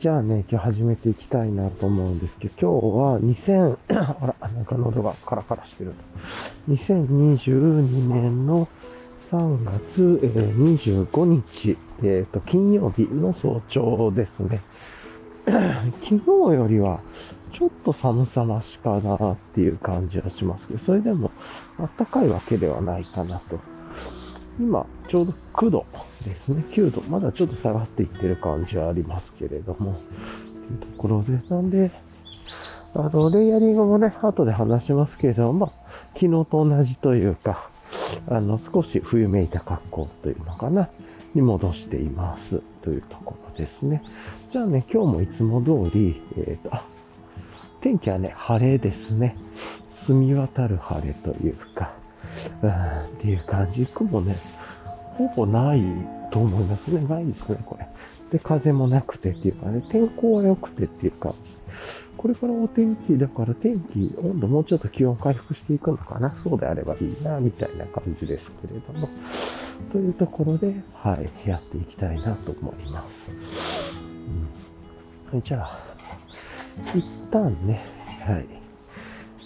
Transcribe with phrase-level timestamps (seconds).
[0.00, 5.92] じゃあね、今日始めていきたいなと思うんですけど、今日は2000、 あら、なんか喉がカラカラしてる。
[6.70, 8.66] 2022年の
[9.30, 14.62] 3月、えー、25日、えっ、ー、と、金曜日の早朝ですね。
[16.00, 17.00] 昨日よりは、
[17.52, 21.30] ちょっと寒さましかなっていう感じはしますけど、それでも
[21.78, 23.60] 暖かいわけではないかなと。
[24.60, 25.86] 今、ちょうど9度
[26.24, 26.62] ですね。
[26.70, 27.02] 9度。
[27.08, 29.98] まだちょっと下がっていってる感じはありますけれども。
[30.68, 31.90] というところで、なんで、
[32.94, 35.70] あの、レイヤリングもね、後で話しますけれども、まあ、
[36.14, 37.70] 昨日と同じというか、
[38.28, 40.90] あの、少し冬めいた格好というのかな、
[41.34, 42.60] に戻しています。
[42.82, 44.02] というところですね。
[44.50, 46.76] じゃあね、今日もいつも通り、えっ、ー、と、
[47.80, 49.36] 天気はね、晴れですね。
[49.90, 51.92] 澄み渡る晴れというか、
[52.62, 53.86] うん、っていう感じ。
[53.86, 54.36] 雲ね、
[55.16, 55.82] ほぼない
[56.30, 57.06] と思いますね。
[57.06, 57.86] ないですね、これ。
[58.30, 61.34] で、風もなくてっていうかね、天候は良くてっていうか、
[62.16, 66.36] これからお天気、だから天気、温度もうちょっと気温回復していくのかな。
[66.36, 69.08] そうであればいいな、みたいな感じですけれども。
[69.92, 73.32] というところで、はい、やっていきたいなと思います。
[75.32, 75.84] うん、じゃあ、
[76.94, 77.86] 一旦ね、
[78.20, 78.46] はい、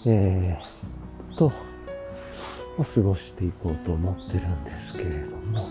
[0.05, 1.51] えー、と、
[2.83, 5.67] 過ごしていこうと思ってるんですけれども、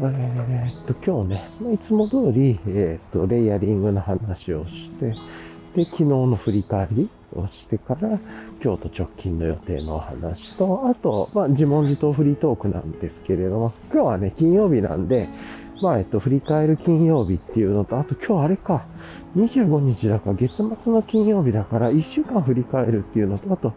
[0.00, 5.14] えー、っと、今日ね、いつも通り、えー、っと、レイヤリングの話をして、
[5.74, 8.18] で、昨日の振り返りをしてから、
[8.60, 15.28] 京都直近の予定のお話と、あと、まあ、自問自答フリートークなんですけれども、今日はね、金曜日なんで、
[15.82, 18.86] まあ、えっと、振り返る金曜日っていうのと、あと今日あれか、
[19.36, 23.74] 25日だから月末の金曜日だから1週間振り返るっていうのと、あと、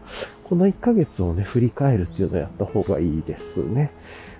[0.49, 3.91] この1ヶ月をね、振り返るっていうのをやった方がいいですね。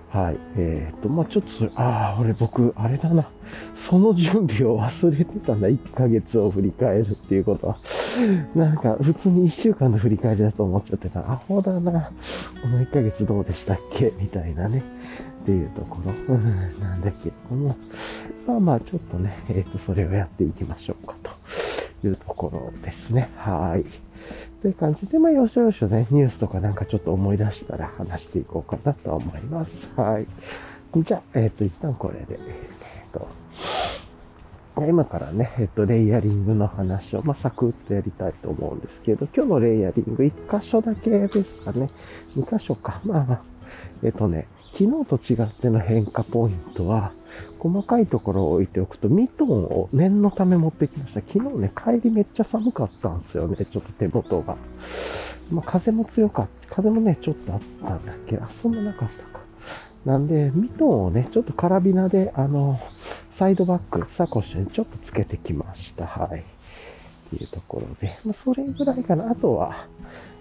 [0.09, 0.37] はい。
[0.57, 3.29] えっ、ー、と、まあ、ちょっとそれ、ああ、俺僕、あれだな。
[3.75, 5.67] その準備を忘れてたんだ。
[5.67, 7.77] 1ヶ月を振り返るっていうことは。
[8.55, 11.19] なんか、普通に1週間の振り返りだと思っちゃってた。
[11.19, 12.11] アホだな。
[12.59, 14.11] この1ヶ月どうでしたっけ？
[14.19, 14.83] みたいなね。
[15.43, 17.75] っていうところ、なんだけども。
[18.47, 23.29] まあまあ、ちょっとね、えっ、と、それをやっていきましょうかというところですね。
[23.37, 24.08] はい。
[24.61, 29.89] という感じで、まあ、よしよしね、ニュースとかなんかちょっと思い出したら話していこうかなと思います。
[29.95, 30.27] はい。
[30.97, 33.27] じゃあ、えっ、ー、と、一旦これで、えっ、ー、と、
[34.85, 41.89] 今からね、えっ、と、レイヤリングの話を、まあ、サクッとやりたいと思うんですけど、今日のレイヤリング1箇所だけですかね。
[42.35, 42.99] 2箇所か。
[43.05, 43.41] まあまあ、
[44.03, 47.13] えっ、とね、昨日と違っての変化ポイントは、
[47.59, 51.21] 細かいところを置いておくと、ミトンを念のため持ってきました。
[51.21, 54.55] 昨日ね、帰りめっちゃ寒かったんですよね、ちょっと手元が。
[55.51, 56.75] まあ、風も強かった。
[56.75, 59.39] 風もね、ちょっとあったんだっけあ、そんななかったか。
[60.05, 62.79] なんで、ミトンをね、ちょっとカラビナで、あの、
[63.31, 66.05] サイドバッグ、サコッシュにちょっとつけてきました。
[66.05, 66.39] はい。
[66.39, 66.43] っ
[67.29, 68.13] ていうところで。
[68.25, 69.29] まあ、それぐらいかな。
[69.29, 69.87] あとは、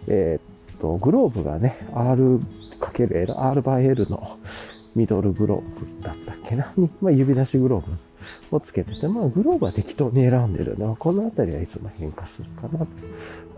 [0.06, 2.40] えー、っと、グローブがね、R
[2.80, 4.36] ×L、R by L の
[4.98, 6.72] ミドルグローブだったっけな？
[6.76, 7.86] に、まあ、指出しグロー
[8.50, 12.86] ブをつけてて、まあ、グローブは適当に選んでるのは、このあたりはいつも変化するかなと。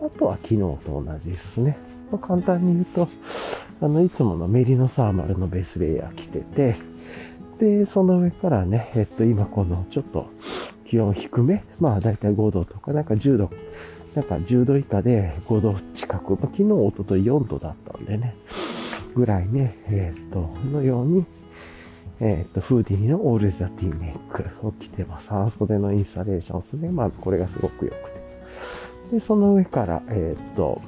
[0.06, 1.78] あとは昨日と同じですね。
[2.12, 3.08] まあ、簡単に言うと、
[3.80, 6.76] あの、いつものメリノサーマルのベースレイヤー着てて、
[7.58, 10.28] で、その上からね、えっと、今このちょっと
[10.84, 13.50] 気温低め、まあだいたい5度とか、なんか10度、
[14.14, 18.34] なんか10度以下で5度近く、まあ、昨日、おととい4度だったんでね、
[19.14, 21.24] ぐらいね、えっ、と、のように、
[22.20, 25.28] えっ、と、フーディーのオールザティーメイクを着てます。
[25.28, 26.90] 半袖のインスタレーションですね。
[26.90, 28.00] まあ、これがすごく良くて。
[29.12, 30.80] で、その上から、えっ、と、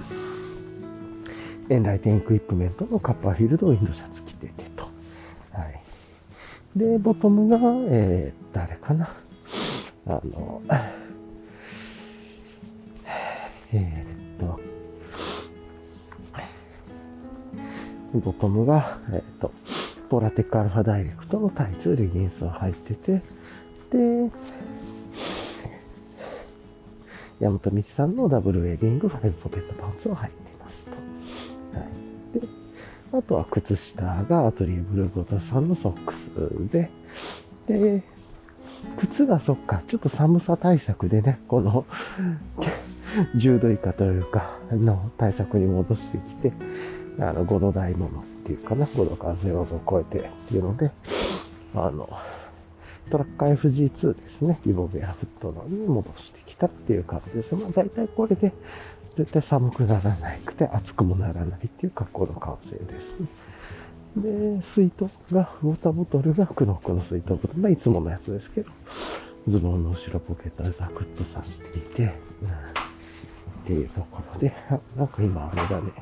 [1.68, 4.84] エンライテンエクイプメントのカッパーフィールドウィンドシャツ着ててと。
[5.52, 5.80] はい。
[6.76, 7.58] で、ボトムが、
[7.88, 9.08] えー、誰かな。
[10.06, 10.60] あの、
[13.72, 14.11] えー、
[18.20, 19.52] ボトムが、えっ、と、
[20.08, 23.22] ポラテックアルファダイレクトのタイツ、レギンスを履いてて、
[23.90, 24.30] で、
[27.40, 30.90] ヤマトミチさんのダブルウェディングファイブポケットパンツを履いていますと。
[30.92, 31.84] は
[32.36, 32.40] い。
[32.40, 32.46] で、
[33.12, 36.30] あとは靴下がアトリエブルーボトさんのソックス
[36.70, 36.90] で、
[37.66, 38.02] で、
[38.98, 41.84] 靴がそっか、ちょっと寒さ対策でね、この
[43.36, 46.52] 10度以下というか、の対策に戻してきて、
[47.18, 50.90] あの、5度台ものっていうかな、5度から0度を超えてっていうので、
[51.74, 52.08] あの、
[53.10, 54.58] トラッカー FG2 ですね。
[54.64, 57.54] リボベアフットのに戻してきたっていう感じです。
[57.54, 58.52] まあ大体これで
[59.16, 63.26] 絶対寒くならなくて暑くもならないっていう格好の完成ですね。
[64.16, 67.54] で、水筒が、ウォーターボトルがクノックの水筒ボトル。
[67.58, 68.70] まあいつものやつですけど、
[69.48, 72.12] ズボンの後ろポケットでザクッと刺していて、うん、っ
[73.66, 74.54] ていうところで、
[74.96, 75.92] なんか今あれだね、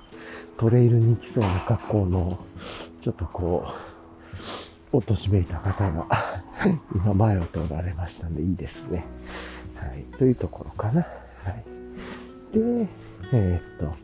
[0.61, 2.39] トレイルに行きそうな格好の、
[3.01, 3.67] ちょっとこ
[4.93, 6.43] う、おとしめいた方が
[6.95, 9.07] 今前を通られましたんでいいですね。
[9.75, 10.03] はい。
[10.19, 11.01] というところかな。
[11.01, 11.07] は
[12.53, 12.55] い。
[12.55, 12.87] で、
[13.33, 13.95] えー、っ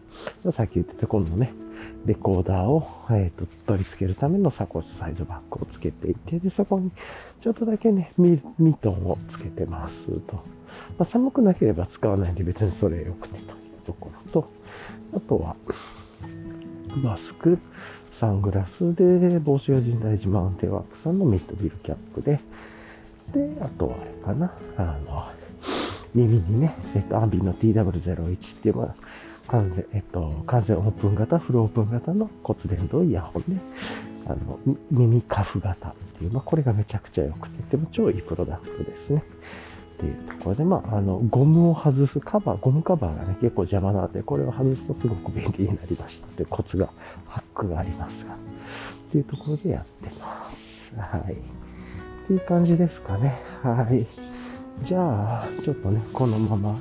[0.41, 1.53] と、さっき言ってた今度ね、
[2.06, 6.91] レコーダーを、えー、と取り付けるためのサコッシュサイドバッグをつけていて、で、そこに
[7.43, 10.37] ちょっとだけね、ミミトンをつけてますと。
[10.37, 10.41] ま
[11.00, 13.47] あ、寒くなければ使わないんで別にそれ良くてという
[13.85, 14.49] ところと、
[15.14, 15.55] あとは、
[17.03, 17.59] マスク、
[18.13, 22.41] サングラスで、帽子が神大寺マウンテンワークさんのミッドビルキャップで、
[23.33, 25.29] で、あとはあれかな、あの、
[26.15, 28.95] 耳にね、えっと、アンビの TW01 っていう、まあ、
[29.49, 33.61] 完全、えっと、完全オープン型、フルオープン型の骨伝導イヤホンで、
[34.27, 34.59] あの、
[34.91, 39.23] 耳カフ型っていう、まあ、これがめちゃくちゃ良くて、でも超いいプロダクトですね。
[39.97, 46.91] っていうところで、まあ、あの、ゴムを外すカバー、ゴムカバーがね、結構邪魔なので、これを外すとすごく便利になりましたっていうコツが、
[47.27, 48.37] ハックがありますが、っ
[49.11, 50.93] ていうところでやってます。
[50.97, 51.33] はい。
[51.33, 51.37] っ
[52.27, 53.41] ていう感じですかね。
[53.63, 54.07] はい。
[54.85, 56.79] じゃあ、ちょっとね、このまま、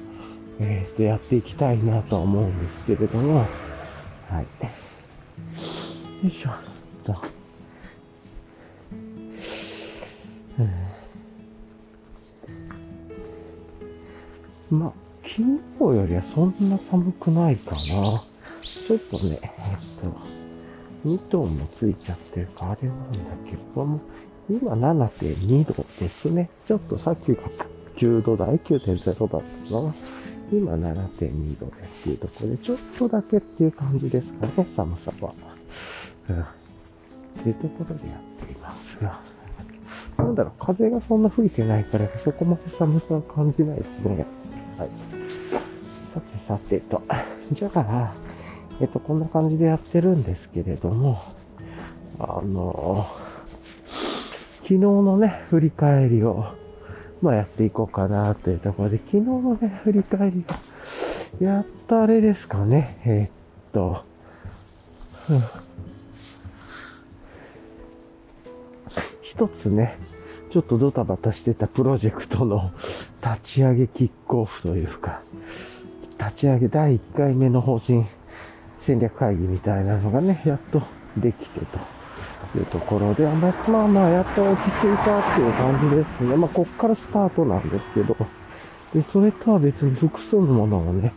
[0.60, 3.46] えっ、ー、と、やっていきたいなとは思うんですけれども、
[4.30, 4.66] はい。
[6.26, 6.50] よいしょ、
[7.06, 7.16] と。
[10.60, 10.85] うん、
[14.70, 17.78] まあ、昨日よりはそんな寒くないかな。
[18.62, 19.50] ちょっとね、えっ
[20.02, 24.00] と、2トンもついちゃってるか、あれなんだけども、
[24.50, 26.50] 今7.2度ですね。
[26.66, 27.42] ちょっとさっきが
[27.98, 29.94] 9度台、9.0だったのが、
[30.52, 35.34] 今7.2度でっていうところで、ちょっとだけっていう感じですかね、寒さは。
[36.30, 36.42] うん。
[36.42, 36.44] っ
[37.44, 39.20] ていうところでやっていますが。
[40.18, 44.26] なんだろう、風がそんな吹いてないから、そこまで寒さは感じないですね。
[44.78, 44.90] はい。
[46.14, 47.02] さてさてと。
[47.52, 48.14] じゃあ、
[48.82, 51.22] えっと、こんな感じでやってるんですけれども、
[52.20, 53.06] あの、
[54.62, 56.46] 昨日のね、振り返りを
[57.22, 60.60] まあやっていこうかなというところで、昨日のね、振り返りが、
[61.40, 64.04] やっとあれですかね、え、っと、
[69.22, 69.98] 一つね、
[70.56, 72.72] ちょっとドタバタしてたプロジェクトの
[73.22, 75.22] 立ち上げキックオフというか、
[76.18, 78.06] 立ち上げ第1回目の方針
[78.80, 80.82] 戦略会議みたいなのがね、やっと
[81.18, 81.80] できてと。
[82.58, 86.38] いうところで、まあまあ、やっと落ち着いたっていう感じですね。
[86.38, 88.16] まあ、こっからスタートなんですけど、
[88.94, 91.12] で、それとは別に複数のものをね、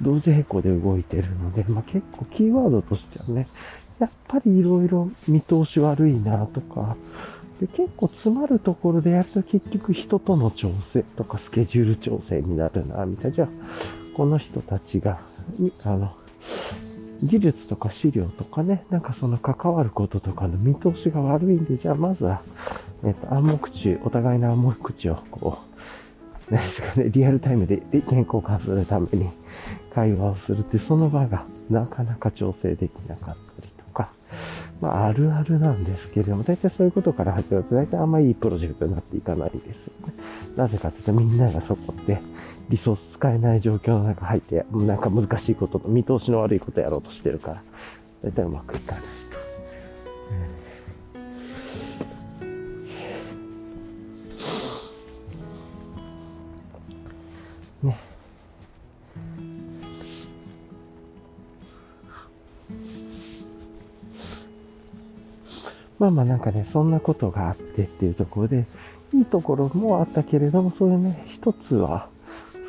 [0.00, 3.48] 同時並行で動いてるので、まあ結構キーワードとしてはね、
[3.98, 6.96] やっぱり色々見通し悪いなとか、
[7.60, 13.36] で結構詰まるところでやると結局人との調整とかスケジュール調整になるな、みたいな。
[13.36, 13.48] じゃあ、
[14.16, 15.20] この人たちが、
[15.84, 16.16] あの、
[17.22, 22.42] 技術とか資料とかね、なんかその関わることとかの見通しが悪いんで、じゃあまずは、
[23.04, 25.74] えっと、暗黙知、お互いの暗黙知をこう、
[26.52, 29.30] 何ですかね、リアルタイムで意見交換するために
[29.94, 34.10] 会話をするって、その場がなかなか調整できなかったりとか、
[34.84, 39.72] まあ、あるあるなんですけれども、大体そういうことから始まると、大体あんまりいいプロジェクトになっていかないですよ
[40.06, 40.12] ね。
[40.56, 42.20] なぜかというと、みんながそこで、
[42.68, 47.62] リソース使えない状況の中入って、なんか難しいことと見通しの悪いことやろうとしてるから、
[48.24, 49.02] だいたいうまくいかない
[57.82, 57.86] と。
[57.88, 58.13] ね。
[65.98, 68.66] まあまあなんかね、そんなことがあってっていうところで、
[69.12, 72.08] いいところもあったけれども、そういうね、一つは、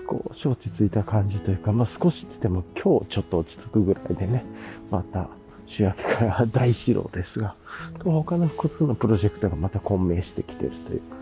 [0.08, 4.46] 少し落ち着いた感じというか、まあ少しって言っても今日ちょっと落ち着くぐらいでね、
[4.91, 5.27] また
[5.65, 7.55] 主役から大指導ですが、
[8.00, 11.15] と他の複数のプロジェクトがまた混迷してきてるというか、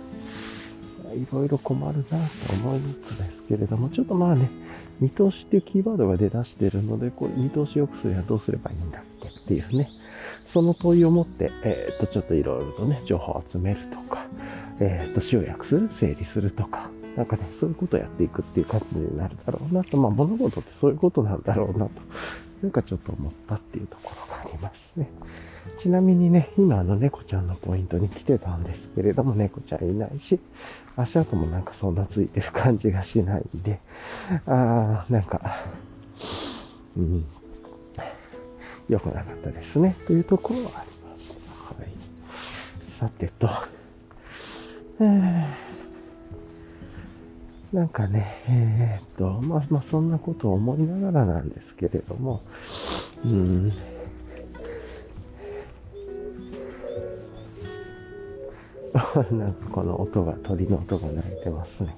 [1.13, 2.15] いろいろ困るなと
[2.53, 4.50] 思いつつですけれども、ちょっとまあね、
[5.00, 9.89] 見通しっていうキーワードが出だしてるので、これ見通し良くするにはどうすればいいんだっけっていうね、
[10.53, 14.27] その問いを持って、えー、っと、ちょっといろいろとね、情報を集めるとか、
[14.79, 21.91] えー、っと、集約する、整理するとか、なんかね、そういうことをやっていくっていう感じになるだろうなと、まあ物事ってそういうことなんだろうなと。
[22.62, 25.10] なんかちょっと思ったっていうところがありますね。
[25.79, 30.39] ちなみにね、今あの猫ちゃんのポイントに来てたんですけれども、猫ちゃんいないし、
[30.95, 33.79] 足跡もなんかそんなついてる感じがしないんで、
[34.45, 35.65] あー、なんか、
[36.95, 37.25] うん、
[38.93, 39.95] 良くなかったですね。
[40.07, 41.33] というところはあります。
[41.77, 41.88] はい。
[43.00, 43.50] さてと、
[45.00, 45.73] えー
[47.73, 52.43] なんかね、えー、っと、まあまあそんなことを思いながらなんですけれども、
[53.25, 53.69] うん、
[59.39, 61.95] なんかこの音が、鳥の音が鳴いてますね。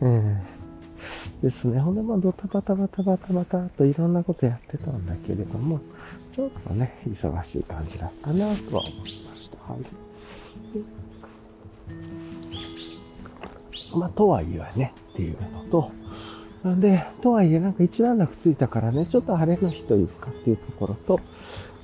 [0.00, 1.80] えー、ですね。
[1.80, 5.80] ほんで、まあ、ドタバタバタバタバタといろんなことやってたんだけれども、
[6.34, 9.72] ちょっとね、忙しい感じだったなとは思いました。
[9.72, 9.80] はい。
[13.96, 15.92] まあ、とはいえね、っていうのと、
[16.64, 21.20] なんで、とはいえなんか一段落ついたからね、ちょっと晴れの日というかっていうところと、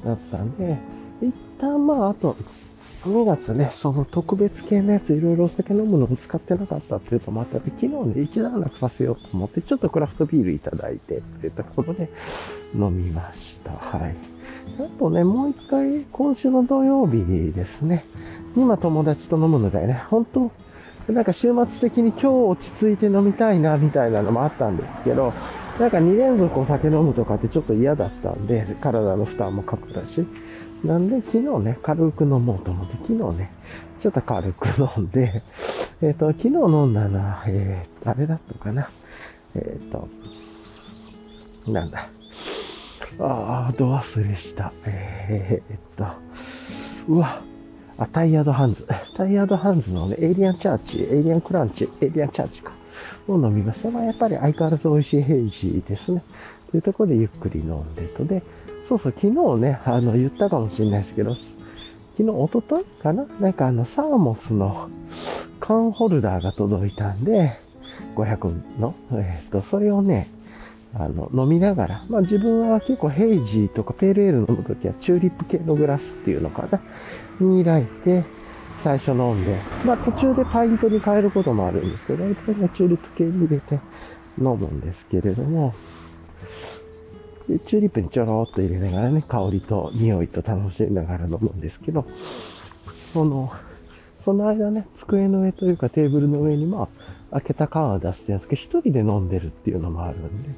[0.05, 0.79] だったんで、
[1.23, 2.37] 一旦まあ、あと、
[3.05, 12.11] 2月ね、その特別系のやついろいろお酒飲むのを使ってなかったっていうとまた昨日ね、一段落させようと思って、ちょっとクラフトビールいただいてっていったことで
[12.75, 13.73] 飲みました。
[13.73, 14.40] はい。
[14.79, 18.05] あとね、もう一回、今週の土曜日ですね、
[18.57, 20.05] 今友達と飲むのだよね。
[20.09, 20.51] 本当
[21.13, 25.33] なんか週末的に今日落ち着いて飲みたいなみたいなのもあったんですけど、
[25.79, 30.27] なんか2連続お酒飲むとかってちょっと嫌だったんで、体の負担もかかるし。
[30.85, 33.51] なんで昨日ね、軽く飲もうと思って、昨日ね、
[34.01, 35.43] ちょっと軽く飲んで、
[36.01, 38.89] えっ、ー、と、昨日飲んだのは、えー、あれだったかな。
[39.55, 40.09] えっ、ー、と、
[41.71, 42.07] なんだ。
[43.19, 44.73] ああ、ど忘れした。
[44.87, 46.07] えー、っと、
[47.09, 47.43] うわ、
[47.99, 52.73] あ、 Tired Hands。Tired Hands のね、 Alien Church、Alien Crunch、Alien Church か。
[53.29, 53.91] を飲みました。
[53.91, 56.23] まあ、やっぱり相変わらず美味しい hazy ですね。
[56.71, 58.25] というところでゆっくり飲んでと。
[58.25, 58.43] で、
[58.89, 63.27] そうそう、昨日ね、あの、言ったかもしれないですけど、昨日、おとといかな？
[63.41, 64.89] なんかあの、サーモスの
[65.59, 67.53] 缶ホルダーが届いたんで、
[68.15, 70.29] 500の、えっ、と、それをね、
[70.95, 76.81] あの、飲みながら、まあ自分は結構ヘイジーとかペールエール飲むときはチューリップ系のグラスっていうのかな
[77.41, 78.25] に開いて、
[78.83, 83.75] 最初飲んで、まあ途中でパイントに変えることもあるんですけど、大体ね、チューリップ系に入れて
[84.39, 85.75] 飲むんですけれども、
[87.49, 92.05] でチューリップにちょろっと入れながらね、香りと匂いと楽しみながら飲むんですけど、
[93.13, 93.53] その、
[94.25, 96.89] その間ね、机の上というかテーブルの上にまあ、
[97.33, 100.51] 開けた缶を出してるんですけど、一人で飲んでるっていうのもあるんで、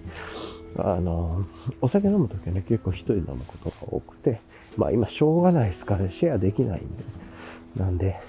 [0.78, 1.44] あの、
[1.80, 4.40] お酒飲むときはね、結構一人で飲むことが多くて、
[4.76, 7.04] まあ今しょうがないですから、シェアできないんで、
[7.76, 8.20] なんで、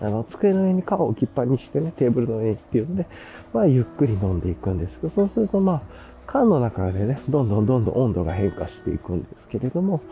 [0.00, 3.06] あの、机の上に缶を置きっぱにしてね、テーブルの上にっていうので、
[3.52, 5.82] まあゆっくり飲んでいくんですけど、そうするとまあ、
[6.26, 10.02] 缶の中でね、どんどんどんどん温度が変化していくんですけれども、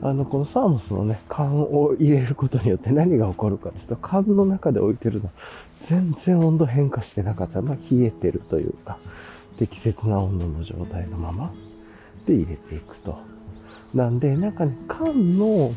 [0.00, 5.30] あの、このサーモスのね、缶を入れることによって何が起こるかっていうと、缶の中で置いてるの、
[5.88, 7.62] 全然温度変化してなかった。
[7.62, 8.98] まあ、冷えてるというか、
[9.58, 11.52] 適切な温度の状態のまま
[12.26, 13.18] で入れていくと。
[13.92, 15.72] なんで、なんかね、缶の、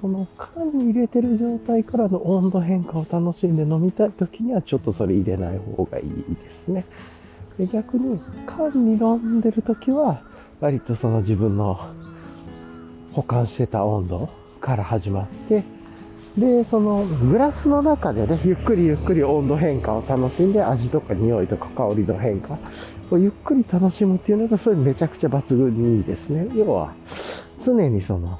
[0.00, 6.84] その缶に入れてる状態からの温度変化を楽しんで飲みたい時にはちょっとそれ入れない方がいいですね。
[7.58, 10.22] で逆に缶に飲んでる時は
[10.60, 11.80] 割とその自分の
[13.12, 14.28] 保管してた温度
[14.60, 15.64] から始まって、
[16.38, 22.58] で、そのグラスの中でね、ゆっくりゆっくり温度変化を楽しんで、味とか匂いとか香りの変化
[23.10, 26.48] をゆっくり楽しむっていうのが、それめちゃくちゃ抜群にいいですね。
[26.54, 26.92] 要は、
[27.64, 28.38] 常にその、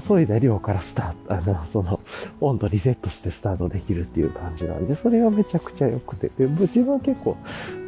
[0.00, 2.00] 注いだ量からスタート、あの、その、
[2.40, 7.36] 温度リセットしてスタートできるっていう感じなんで、それがめちゃくちゃ良くて、で自分は結構、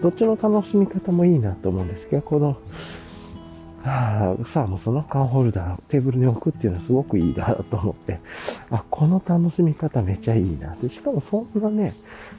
[0.02, 2.58] どっちの楽しみ方もいいなと思うんですけど、この、
[3.84, 8.18] はあ、さあもうその缶ホルダーテーブルに置くっていうのはすごくいいなと思って、
[8.70, 10.74] あ、この楽しみ方めちゃいいな。
[10.76, 11.94] で、しかもそんなね、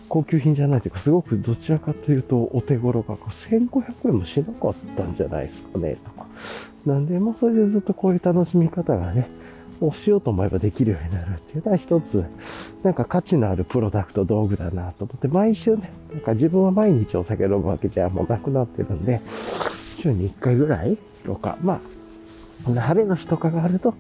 [0.10, 6.26] 高級品じゃないというか、すごくどちらかというとお手頃が1500円もしなかったんじゃないですかね、とか。
[6.86, 9.30] なんで、もうそれでずっとこういう楽しみ方がね、
[9.82, 12.24] をしようと思えばできるようになるっていうのは一つ、
[12.82, 19.22] なんか価値のあるプロダクト道具だなと思って、毎週ね、なんか自分は毎日お酒飲むわけじゃもうなくなってるんで、
[19.98, 21.82] 週に1回ぐらいとか、ま
[22.68, 23.96] あ、晴れの日とかがあると、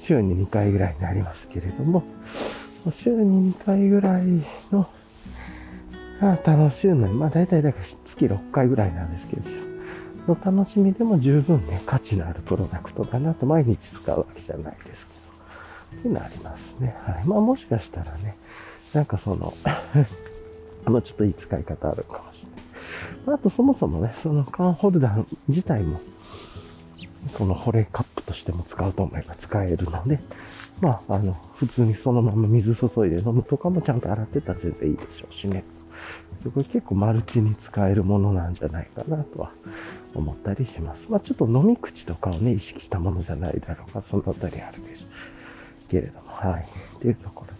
[0.00, 2.02] 週に2回ぐらいになりますけれども、
[2.90, 4.24] 週に2回ぐらい
[4.72, 4.88] の、
[6.20, 9.42] あ楽しむのに、まあ大体だから月6回ぐらいなんですけど、
[10.26, 16.96] の楽しみでも十分ね、価値のあるプロダクトだなと毎日使うわけじゃないですけど、っていうのありますね。
[17.04, 17.24] はい。
[17.26, 18.36] まあもしかしたらね、
[18.92, 19.54] なんかその
[20.86, 22.42] もうちょっといい使い方あるかもし
[23.26, 23.34] れない。
[23.36, 26.00] あとそもそもね、その缶ホルダー自体も、
[27.34, 30.20] この保冷カップとしても使うと思えば使えるので、
[30.80, 35.64] まあ、あの、普通にそのまま水注いで飲むとかもちゃんと洗ってたら全然いいでしょうしね。
[36.44, 39.50] これ結構マルチに使えるものなんじゃないかなとは
[40.14, 41.06] 思ったりします。
[41.10, 45.90] まあちょっと飲み口とかをね、意識したものじゃないだろうか、そのあたりあるでしょう。
[45.90, 46.66] けれども、はい。
[46.96, 47.52] っていうところ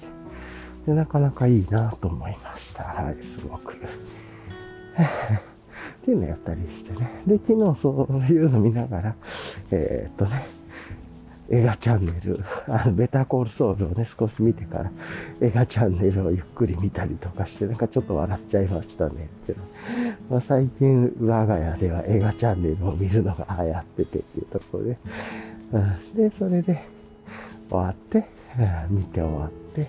[0.86, 0.92] で。
[0.92, 2.84] で、なかなかいいなと思いました。
[2.84, 3.76] はい、すごく。
[6.02, 7.22] っていうのやったりしてね。
[7.26, 9.14] で、昨日そういうの見ながら、
[9.70, 10.46] えー、っとね、
[11.50, 14.90] 映画チャンネル、 あの、ベターコールソウルをね、少し見てから、
[15.40, 19.28] 映画チャンネルをゆっくり見たりとかして、なんかちょっと笑っちゃいましたね。
[19.42, 19.64] っていうの
[20.30, 24.96] まあ、最近、我が家では映画チャンネルを見るのが流行っててっていうところで、
[25.72, 26.84] うん、で、それで、
[27.68, 28.24] 終わって、
[28.88, 29.86] うん、見て終わって、っ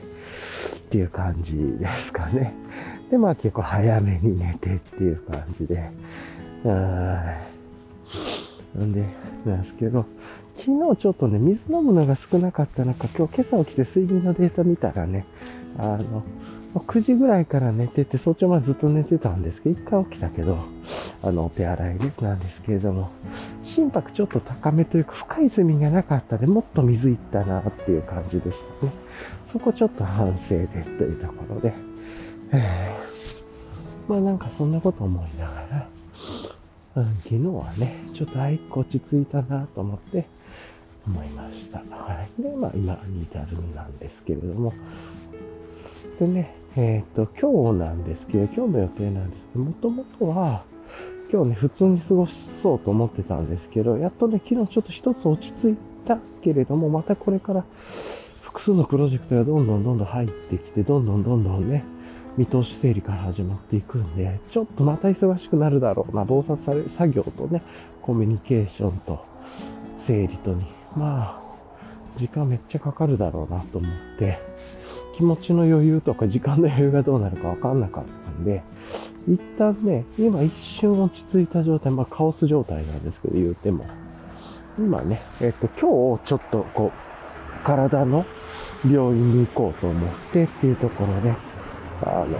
[0.90, 2.54] ていう感じですかね。
[3.12, 5.92] で、まあ結構早めに寝てっていう感じで、
[6.64, 7.36] うん、な
[8.86, 9.06] んで、
[9.46, 10.06] なんですけど、
[10.56, 15.26] 昨日ちょっとね、水飲むのが少なかった中、今日今朝起きて睡眠のデータ見たらね、
[15.78, 16.24] あの、
[16.74, 20.58] 9時ぐらいから寝てて、早朝までずっと寝てたんですけど、一回起きたけど、
[21.22, 23.10] あの、お手洗いね、なんですけれども、
[23.62, 28.94] 心拍ちょっと高めというか、深い睡眠がなかったで、もっと水いったなっていう感じでしたね。
[29.48, 31.74] そこちょっと反省でというところで、
[34.08, 35.88] まあなんかそんなこと思いながら、
[36.96, 40.28] うん、昨日はね、ちょっとあいこ落ち着いたなと思って、
[41.08, 41.80] 思いました。
[41.80, 42.42] はい。
[42.42, 44.74] で、まあ今に至るなんですけれども、
[46.20, 50.64] でね、えっ、ー、と、今日なんですけど、今日の予定なんですけど、もともとは、
[51.32, 57.64] 今日ね、普通に過ごしそうと思ってたんですけど、やっとね、昨日ちょっと一つ落ち着いたけれども、またこれから
[58.42, 61.86] 複数のプロジェクトがどんどんどんどん入ってきて、どんどんどんどんね、
[62.38, 67.62] 見通し整理から始まっていくんで、ちょっとまた忙しくなるだろうな、洞察され、作業とね、
[68.02, 69.26] コミュニケーションと
[69.98, 70.66] 整理とに
[70.96, 71.42] まあ、
[72.18, 74.40] 時間めっちゃかかるだろうなと思って、
[75.16, 78.64] 気持ちの余裕とか時間の余裕がどうなるかわかんなかったんで、
[79.28, 83.86] 一旦ね、今一瞬落ち着いた状態、まあカオス状態なんですけど、言うても。
[84.78, 88.26] 今ね、えっと、今日ちょっとこう、体の
[88.90, 91.34] 病院に行こうと思ってっていうところで、
[92.04, 92.38] あの、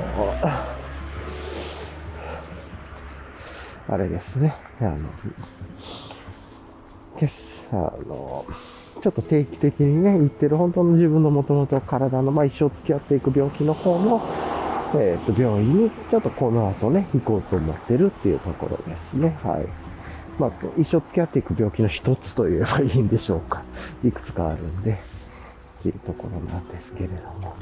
[3.90, 4.98] あれですね、あの、
[7.18, 7.30] け
[7.72, 7.76] あ
[8.08, 8.46] の、
[9.02, 14.22] ちょっと定期的にね、言ってる本当の自分のもともと体の、まあ一生付き合っていく病気の方の、
[14.96, 19.38] えっ、ー、と、病院にちょっとこの後ね、行こうと思ってるっていうところですね。
[19.44, 19.66] はい。
[20.40, 23.64] まあ、一生付き合っていく病気の一つと言えばいいんでしょうか。
[24.04, 24.94] いくつかあるんで、
[25.80, 27.56] っていうところなんですけれども。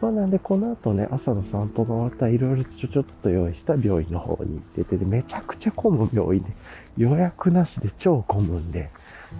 [0.00, 6.50] まあなんでこの後ね、朝の散歩が終わったらいろいろちょちょっと用意した病院の方に行ってて、で、めちゃくちゃ混む病院で、
[6.96, 8.90] 予約なしで超混むんで、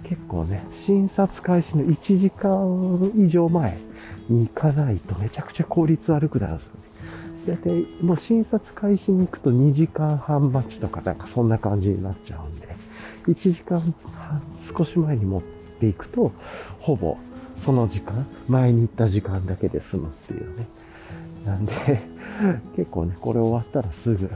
[0.03, 3.77] 結構ね、診察開始の1時間以上前
[4.27, 6.79] に行かないとめちゃくちゃ効率悪くなるんですよね。
[7.47, 12.67] だいたいもう診察開始に行くと2時間半待ちとかなんかそんな感じになっちゃうんで、
[13.27, 13.79] 1時間
[14.13, 15.41] 半少し前に持っ
[15.79, 16.33] ていくと、
[16.79, 17.17] ほぼ
[17.59, 20.65] その時間、前に行った時間だけで済むっていうね。
[21.45, 21.73] なんで、
[22.77, 24.29] 結構ね、これ終わったらすぐ、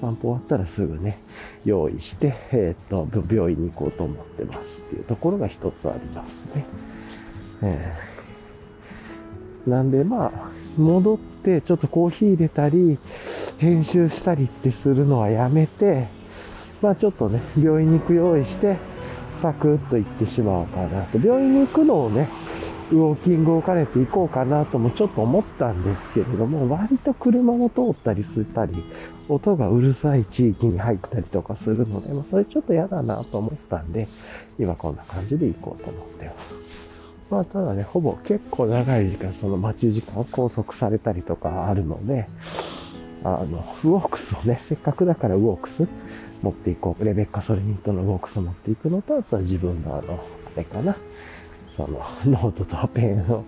[0.00, 1.18] 散歩終わったらすぐね、
[1.64, 6.66] 用意して、えっ、と、病院に行こうと思ってますっていうところが一つありますね。
[7.62, 10.30] えー、なんでまあ、
[10.76, 12.98] 戻ってちょっとコーヒー入れたり、
[13.56, 16.08] 編集したりってするのはやめて、
[16.82, 18.76] まあちょっとね、病院に行く用意して、
[19.40, 21.18] サクッと行ってしまおうかなと。
[21.18, 22.28] 病院に行くのをね、
[22.90, 28.74] ウォーキングを兼ねて行こうかなともちょっと思ったんですけれども、割と車も通ったりしたり、
[29.28, 34.08] 音がうるさい地域に入ったりとかするので、まあ、それちょっと嫌だなと思ったんで、
[34.58, 36.68] 今こんな感じで行こうと思ってます。
[37.30, 42.26] まあ、ただね、ほぼ結構長い時間、その待ち時間を拘束されたりとかあるので、
[43.22, 45.86] あの、ウォークスをね、せっかくだからウォークス
[46.40, 47.04] 持っていこう。
[47.04, 50.96] レベッカ・ソルニットのウォークス持っていくのと、あとは自分のあの、あれかな。
[51.78, 53.44] その、ノートとペンを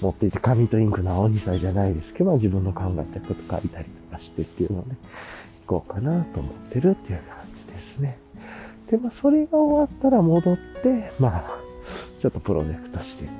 [0.00, 4.96] 持っていて、紙とインクの青二才じゃないですけど、自分の考えたこと書いたりとかしてっていうので、
[5.66, 8.18] 行こうかなと思ってるっていう感じですね。
[8.90, 11.58] で、まあ、それが終わったら戻って、まあ、
[12.20, 13.30] ちょっとプロジェクトしてと。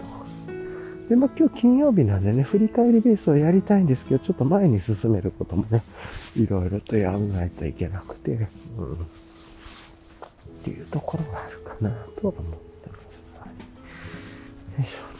[1.08, 5.82] で、まあ、今日金曜日なんでね、振り返りベースをやりたいんですけど、ちょっと前に進めることもね、
[6.36, 8.92] いろいろとやらないといけなくて、うん。
[8.94, 8.96] っ
[10.64, 12.63] ていうところがあるかなと思って。
[14.82, 15.14] いしょ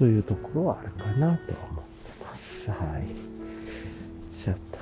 [0.00, 1.79] というところはあるかなとは思
[2.68, 2.82] ます。
[2.82, 4.38] はい。
[4.38, 4.78] しちゃった。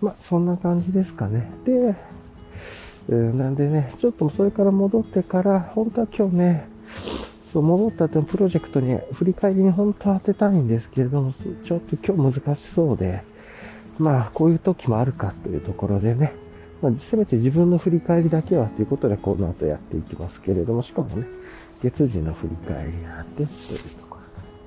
[0.00, 1.50] まあ、そんな感じですかね。
[1.64, 1.94] で、
[3.08, 6.68] えなんでね、ちょっとそれから戻ってから、本当は今日ね、
[7.52, 13.22] そう戻った後のプロジェクトに振り返りに本当は当てたいんですけれども、ちょっと今日難しそうで、
[13.98, 16.32] まあ、こういう時もあるかというところでね、
[16.82, 21.26] まあ、せめて自分の振り返りだけはということで、この後やっていきますけれども、しかもね、
[21.82, 23.46] 月次の振り返りがあって、という
[23.98, 24.16] とこ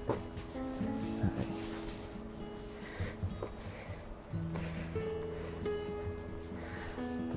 [0.08, 0.14] ろ。
[0.14, 1.60] はい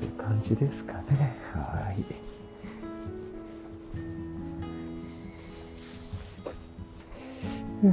[0.00, 1.36] という感じですかね。
[1.52, 2.04] はい。
[7.84, 7.88] う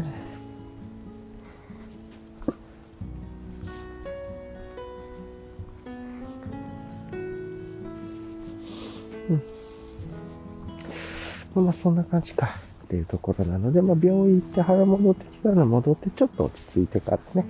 [11.62, 12.50] まあそんな感じか
[12.86, 17.48] っていうところなので、まあ病院行って腹戻ってきたら戻ってちょっと落ち着いてからね、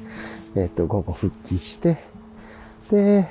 [0.56, 1.98] えっ、と午後復帰して、
[2.90, 3.28] で、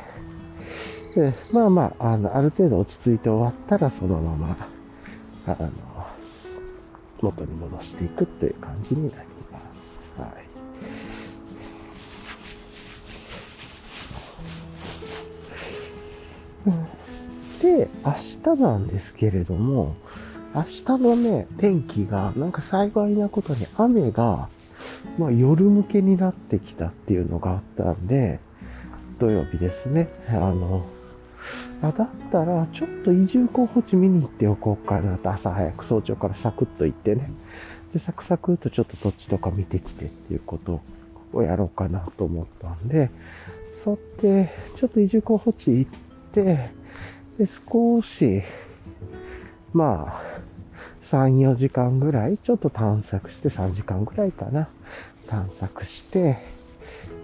[1.16, 4.56] えまあまあ、あの、ある程度落ち着いて終わったらそのまま、
[5.46, 5.70] あの、
[7.20, 10.20] 元に戻していくっていう感じになります。
[10.20, 10.48] はい。
[17.62, 19.96] で、明日なんですけれども、
[20.54, 24.48] 明日のね、天気が、なんか幸いなことに雨が、
[25.18, 28.40] まあ夜向けになってきたっていうのがあったんで、
[29.18, 30.08] 土曜日ですね。
[30.28, 30.86] あの、
[31.82, 37.30] あだったら、ちょっと移住候補地見に行っておこうかなと、朝早く早朝からサクッと行ってね。
[37.92, 40.80] で、サクサクとちょっと土地とか見てきてっていうこと
[41.32, 43.10] をやろうかなと思ったんで、
[43.82, 45.90] そうって、ちょっと移住候補地行っ
[46.32, 46.70] て、
[47.38, 48.42] で、少し、
[49.72, 50.37] まあ、
[51.10, 54.68] 3、4時間ぐらい、ちょっと探索して、3時間ぐらいかな。
[55.26, 56.36] 探索して、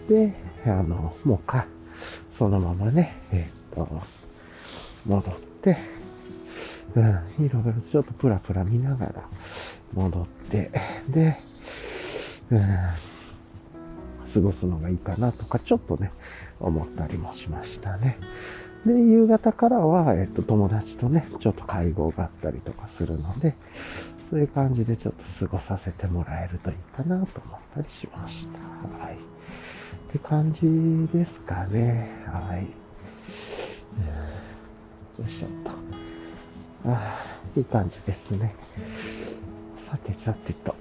[0.08, 1.66] で、あの、もうか、
[2.30, 4.02] そのままね、えーっと、
[5.06, 5.76] 戻って、
[6.94, 9.12] うん、いろいろちょっとプラプラ見ながら
[9.92, 10.70] 戻って、
[11.08, 11.36] で、
[12.50, 12.60] うん、
[14.32, 16.10] 過ごすのがいいかなとか、ちょっとね、
[16.58, 18.18] 思ったりもしましたね。
[18.86, 23.54] で、夕方からは、えっと、友達とね、ちょっと会合があったりとかするので、
[24.30, 28.58] そういう感じでちょっと過ごさせてもらえるといいかなと思ったりしました。
[29.04, 29.14] はい。
[29.14, 29.16] っ
[30.12, 32.10] て感じですかね。
[32.26, 32.84] はい。
[35.20, 35.70] よいしょっと。
[36.90, 37.14] ああ、
[37.56, 38.54] いい感じですね。
[39.78, 40.74] さてさてと。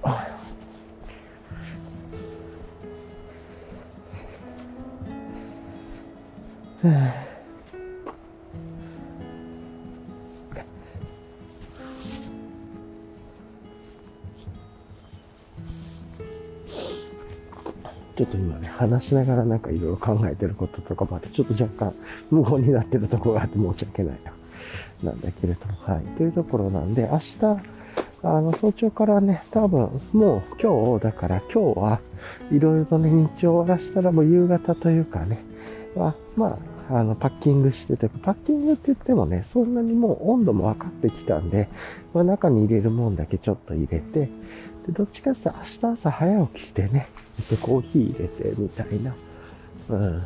[18.16, 21.94] ちょっと今ね、話しながらなんかいろいろ考えてることとかまでちょっと若干
[22.30, 24.32] 無言になってるところがあって申し訳ないな。
[25.02, 26.04] なんだけれども、はい。
[26.16, 27.38] というところなんで、明日、
[28.22, 32.00] あの、早朝からね、多分、もう今日、だから今日は
[32.50, 35.44] いろいろとね、日中終わらしたらもう夕方というかね、
[35.94, 36.58] は、ま
[36.90, 41.68] あ、あの、パッキングしてて、パッキングって言ってもね、そんなにもう温度も分かってきたんで、
[42.12, 44.28] まあ、中に入れるもんだけちょっと入れて、
[44.86, 47.08] で、どっちかって明日朝早起きしてね、
[47.50, 49.14] で、コーヒー入れてみたいな、
[49.88, 50.22] うん、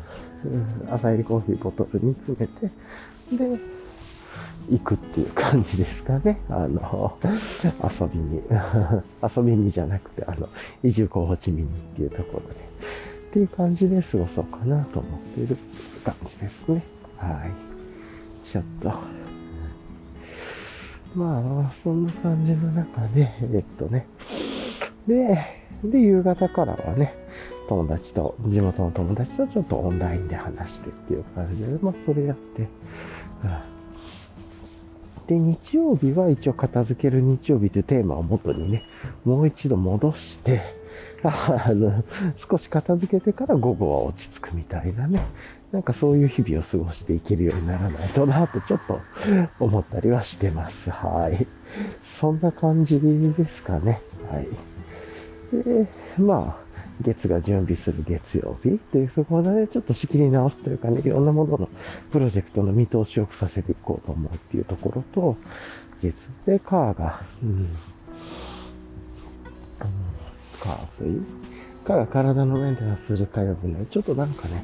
[0.91, 2.71] 朝入りコーヒーボトルに詰めて、
[3.37, 3.61] で、
[4.71, 6.41] 行くっていう感じですかね。
[6.49, 8.43] あの、遊びに。
[9.37, 10.49] 遊びにじゃなくて、あの、
[10.83, 12.69] 移住候補地見にっていうところで。
[13.31, 15.57] っていう感じで過ごそうかなと思っている
[16.05, 16.83] 感じですね。
[17.17, 18.49] はい。
[18.51, 18.93] ちょっと。
[21.15, 24.07] まあ、そんな感じの中で、えっとね。
[25.09, 25.39] で、
[25.83, 27.15] で、夕方からはね、
[27.69, 33.79] 友達と、地元の友達とちょっとオンラインで話してっていう感じで、まあ、それやって、うん
[35.29, 38.85] で、日曜日は一応片付ける日曜日というテーマを元にね、
[39.27, 40.63] もう一度戻して、
[41.23, 42.03] あの、
[42.37, 45.21] 少し片付けてから午後は落ち着くみたいなね。
[45.71, 49.01] なんかそういう日々を過ごしていけるようにならないとなとちょっと
[49.61, 50.91] 思ったりはしてます。
[50.91, 51.47] はい。
[52.03, 54.01] そんな感じですかね。
[54.33, 54.49] はい。
[55.53, 55.87] で、
[56.19, 56.69] まあ、
[57.01, 61.69] 月が準備する月曜日っていうところで、ちょっと仕切り直すというかね、いろんなものの
[62.11, 65.37] プロジェクトの見通しを良くさせていこうと思うっていうところと、
[66.03, 67.69] 月で、カーが、うん、
[70.61, 71.23] 火水？
[71.85, 74.63] から体のメンテナンスする火曜日ね、ちょっとなんかね、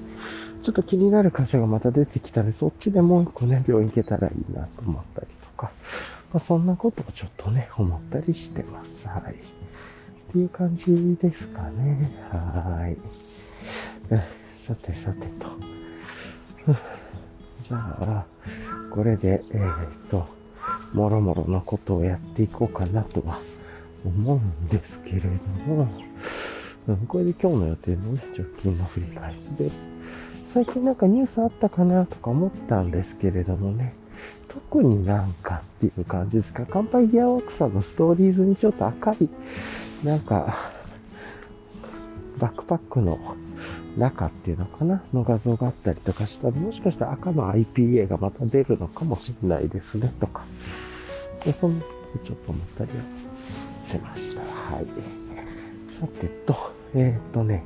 [0.62, 5.70] ちょっと気になる箇所がまた出てきたら、そっちでもう一個ね、病院行けたらいいなと思ったりとか、
[6.33, 9.09] まあ、そんなことをちょっとね、思ったりしてます。
[9.09, 9.37] はい。
[10.35, 12.11] っていう感じですかね。
[12.29, 12.97] はい。
[14.66, 15.47] さてさてと。
[17.62, 18.25] じゃあ、
[18.90, 20.27] これで、えー、っと、
[20.92, 23.38] もろもろのことをやっていこうかなとは
[24.05, 25.29] 思うんですけれど
[25.73, 25.88] も、
[27.07, 29.70] これで今日の予定のね、直近の振り返りで、
[30.47, 33.94] 最近なんかニュースあったかなとか思ったんですけれどもね、
[34.49, 36.66] 特になんかっていう感じですか。
[36.68, 39.29] 乾杯ギアワークさんのストーリーズにちょっと赤い、
[40.04, 40.72] なんか、
[42.38, 43.18] バックパックの
[43.96, 45.02] 中っていうのかな？
[45.14, 50.44] の画像があったりとかしたら、もしかしたら赤の IPA がまた出るのかもしれないですね、とか。
[51.44, 51.88] でそんなこ
[52.18, 52.96] とちょっと思ったりは
[53.88, 54.42] しました。
[54.42, 54.86] はい。
[55.90, 56.54] さてと、
[56.94, 57.64] えっ、ー、とね、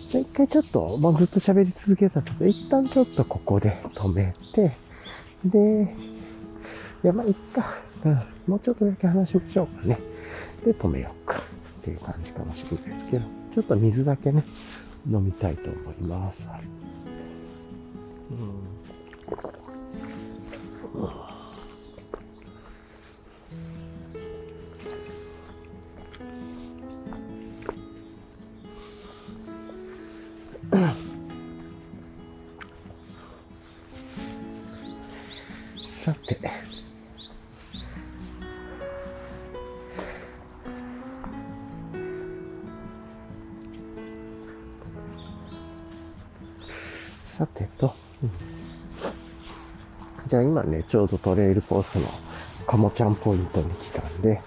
[0.00, 4.72] じゃあ一回ちょっと、まあ、ずっと喋り続けたけど、一旦ちょっとここで止めて、
[5.44, 5.94] で、
[7.04, 7.78] いや、まあ、いっか。
[8.04, 10.11] うん、もうちょっとだけ話しましょうかね。
[10.64, 11.42] で、止めようか。
[11.82, 14.44] っていう感じかもしれないですけど、ちょっと水だけね、
[15.10, 16.46] 飲みたいと思います。
[18.30, 18.72] うん
[50.32, 52.06] じゃあ今ね、ちょうどトレイルコースの
[52.66, 54.40] カモちゃんポイントに来たんで、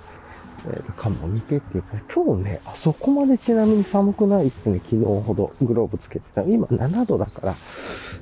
[0.67, 4.81] えー、カモ見てっていうか、今日ね、あそこまでちなみに寒くないですね。
[4.83, 6.41] 昨日ほどグローブつけてた。
[6.41, 7.47] 今7度だから、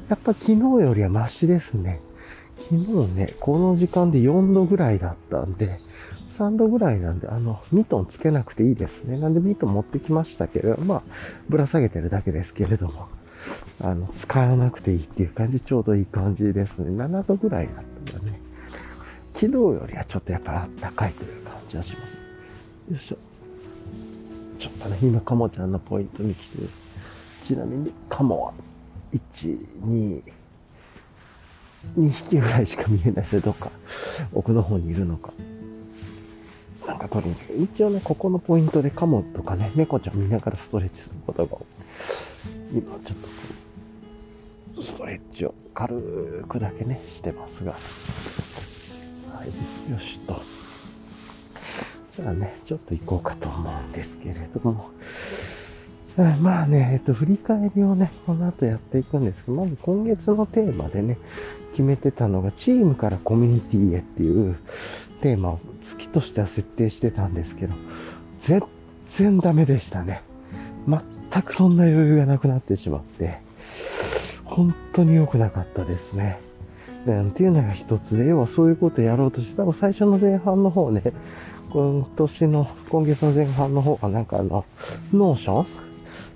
[0.10, 2.02] やっぱ昨日よりはマシですね。
[2.70, 5.80] 昨日ね、この時間で4度ぐらいだったんで、
[6.38, 9.18] 3度ぐらいなんで、あの、ミトンつけなくていいですね。
[9.18, 11.02] なんでミトン持ってきましたけど、まあ、
[11.48, 13.08] ぶら下げてるだけですけれども、
[13.82, 16.90] あの、使わなくていいっていう感じ、ちょうどいい感じですね。
[16.90, 18.40] 7度ぐらいだったらね、
[19.34, 22.92] 昨日よりはちょっとやっぱ暖かいという感じはします。
[22.92, 23.18] よいしょ。
[24.60, 26.70] ちょっとね、今、カモちゃんのポイントに来てる。
[27.44, 28.54] ちなみに、カモは、
[29.14, 30.24] 1、2、
[31.98, 33.42] 2匹ぐらいしか見えないですね。
[33.42, 33.70] どっか、
[34.34, 35.34] 奥の方にいるのか。
[36.88, 37.74] なんか取りにく。
[37.76, 42.78] 一応ね、ここのポイントでカモとかね、猫ちゃん見ながらストレッチすることが多い。
[42.78, 43.28] 今、ちょっと、
[44.84, 47.72] ストレッチを軽くだけね、してますが。
[47.72, 47.78] は
[49.46, 50.42] い、よしと。
[52.16, 54.90] じゃあね、ちょっと行こうかと思うんですけれども、
[56.42, 61.18] まあね、えっと、振り返りをね、この後やっていくんですけど、まず今月のテーマでね、
[61.72, 64.56] 決めてたのが、チームからコミュニティへっていう
[65.22, 67.74] テーマを月としては設定してたんですけど、
[68.40, 68.62] 全
[69.08, 70.22] 然ダメでしたね。
[70.88, 71.02] 全
[71.42, 73.40] くそんな余裕がなくなってしまって、
[74.54, 76.40] 本当に良くなかったですね。
[77.08, 81.02] ん、っていうのが一つで、要はそういうことやろうとして、多分最初の前半の方ね、
[81.72, 84.64] 今年の、今月の前半の方がなんかあの、
[85.12, 85.66] Notion？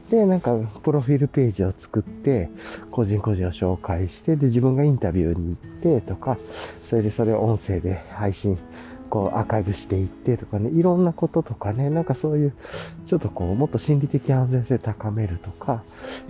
[0.10, 2.50] で、なんか、プロフィールページを作って、
[2.92, 6.38] 個人個人を紹介して、で、自分がインタビューに行ってとか、
[6.90, 8.58] それでそれを音声で配信、
[9.10, 12.54] こう、アーカイブしていってとかね、いろんなこととかね、なんかそういう、
[13.06, 15.84] ちょっとこう、もっと心理的安全性高めるとか、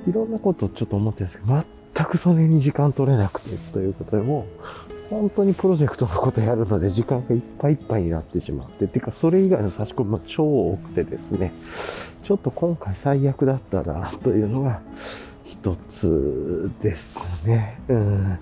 [0.08, 1.63] いろんなことをちょっと思ってるんですけど、
[1.97, 11.51] 全くそれに時間取れなくて、ということでもう、本当にプロジェクトのことやるので時間がいっぱいいっぱいになってしまって、てかそれ以外の差し込みも超多くてですね、
[12.23, 14.81] ちょっと今回最悪だったなというのが
[15.43, 17.79] 一つですね。
[17.88, 18.39] うん。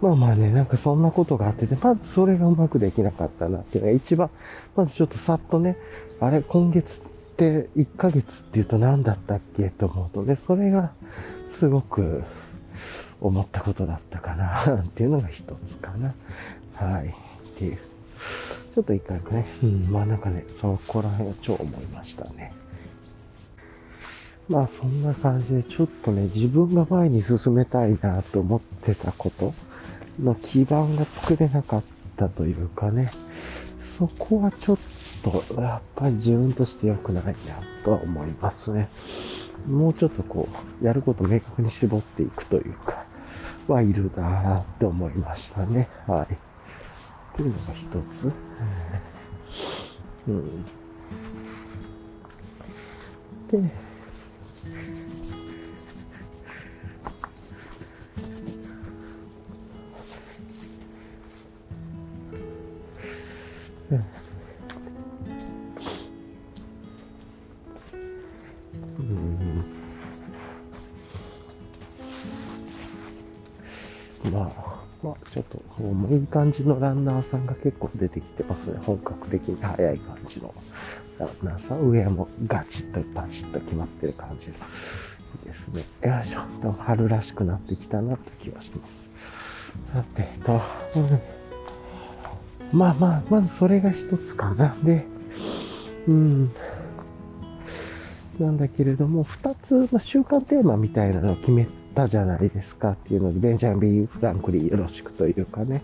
[0.00, 4.30] まあまあね、なんかそんなことがあってて、まずそれがうまくできなかったなっていうのが一番、
[4.76, 5.76] まずちょっとさっとね、
[6.20, 7.02] あれ、今月っ
[7.36, 10.92] て1ヶ月っていうと何だったっけと思うとね、それが
[11.52, 12.24] すごく
[13.20, 16.14] 思ったことだったかなっていうのが一つかな。
[16.74, 17.06] はい。
[17.06, 17.76] っていう。
[17.76, 22.52] ちょっと一回ね、うん、まあなんかね、そこら辺は超思いましたね。
[24.48, 29.54] まあそんな感じで、ちょっとね、自分が前に進めたいなと思ってたこと
[30.20, 31.82] の基盤が作れなかっ
[32.16, 33.12] たというかね、
[33.98, 34.78] そこはちょっ
[35.22, 37.34] と、やっぱり自分として良くないな
[37.84, 38.88] とは思いますね。
[39.66, 40.48] もうちょっとこ
[40.82, 43.04] う、やること明確に絞っていくというか、
[43.68, 45.88] はいるなって思いましたね。
[46.06, 46.34] はい。
[46.34, 46.36] っ
[47.36, 48.30] ていうのが一つ。
[50.28, 50.64] うん。
[53.50, 53.85] で、
[74.30, 78.78] まあ、まあ、ちょっと、もういい感じのランナーさんが結構出てきてますね。
[78.84, 80.52] 本格的に速い感じの
[81.18, 81.80] ランナーさん。
[81.88, 84.52] 上もガチッとバチッと決まってる感じで
[85.54, 85.84] すね。
[86.10, 86.40] よいしょ。
[86.60, 89.10] と春らしくなってきたなって気はします。
[89.92, 90.60] さてと、
[90.96, 91.20] うん、
[92.72, 94.76] まあまあ、まずそれが一つかな。
[94.82, 95.04] で、
[96.08, 96.50] うん。
[98.38, 105.82] なんだけれども、二つ、まあ、週間テーマみたいなのを決めたじゃないですかっていうので、ベンジャミン・フランクリンよろしくというかね。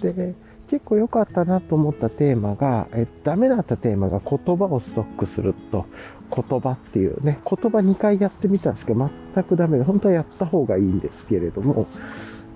[0.00, 0.34] で、
[0.68, 5.86] 結構良かったなと思ったテーマが、え、ダメだったテーマが言葉をストックすると、
[6.34, 11.86] 言葉っていうね、言葉2回やってみたんですけど、全くダメで、本当はやった方がいいんですけれども、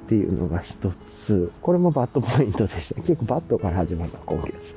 [0.09, 1.53] っていうのが一つ。
[1.61, 3.03] これも bad point でした。
[3.03, 4.75] 結構 bad から始まった今月。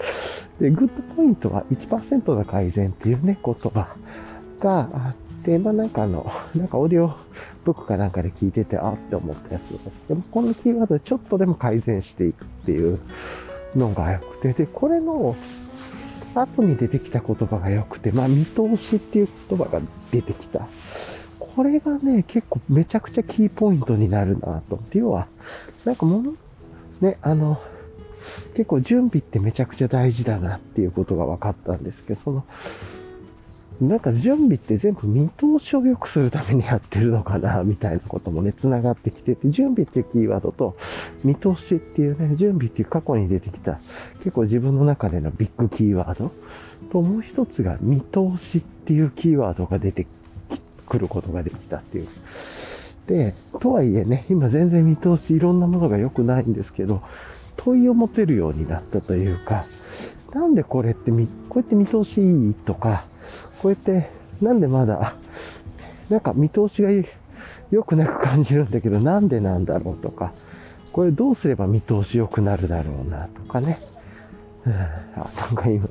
[0.60, 3.96] で、 good point は1%の改善っていうね、言葉
[4.60, 7.16] があって、まあなんかあの、なんかオーディオ
[7.64, 13.00] ブックかなんかで聞いてて、あって思ったやつですけど、このキーワードでちょっとでも改善していくっていう
[13.74, 15.34] のが良くて、で、これの
[16.36, 19.80] 後に出てきた言葉が良くて、まあ見通しっていう言葉が
[20.12, 20.68] 出てきた。
[21.62, 24.80] これがね、結構めちゃくちゃキーポイントになるなと。
[24.94, 25.28] 要は、
[25.86, 26.34] なんかもの、
[27.02, 27.62] ね、あの、
[28.56, 32.46] 結構準備ってめちゃくちゃ大事だなっていうことが分かったんですけど、その、
[33.80, 40.76] なんか準備って全部見通しを良くするためにやってるのかな、みたいなこともね、繋がってきてて、準備っていうキーワードと、
[41.24, 43.80] 見通しっていうね、準備っていう過去に出てきた、
[44.18, 46.32] 結構自分の中でのビッグキーワード
[46.92, 50.08] と、もう一つが見通しっていうキーワードが出て
[50.92, 52.08] くることができたっていう。
[53.08, 57.02] で、とはいえね、今全然見通しいろんなものが良くないんですけど、
[57.56, 59.66] 問いを持てるようになったというか、
[60.34, 63.06] なんでこれってみ、こうやって見通しいいとか、
[63.62, 64.10] こうやって、
[64.42, 65.16] なんでまだ、
[66.10, 66.90] なんか見通しが
[67.72, 70.34] 良くなく感じるんだけど、なんでなんだろうとか、
[70.92, 73.80] これどうすれば見通し良くなるだろうなとかね。
[75.16, 75.88] あ、なんか今、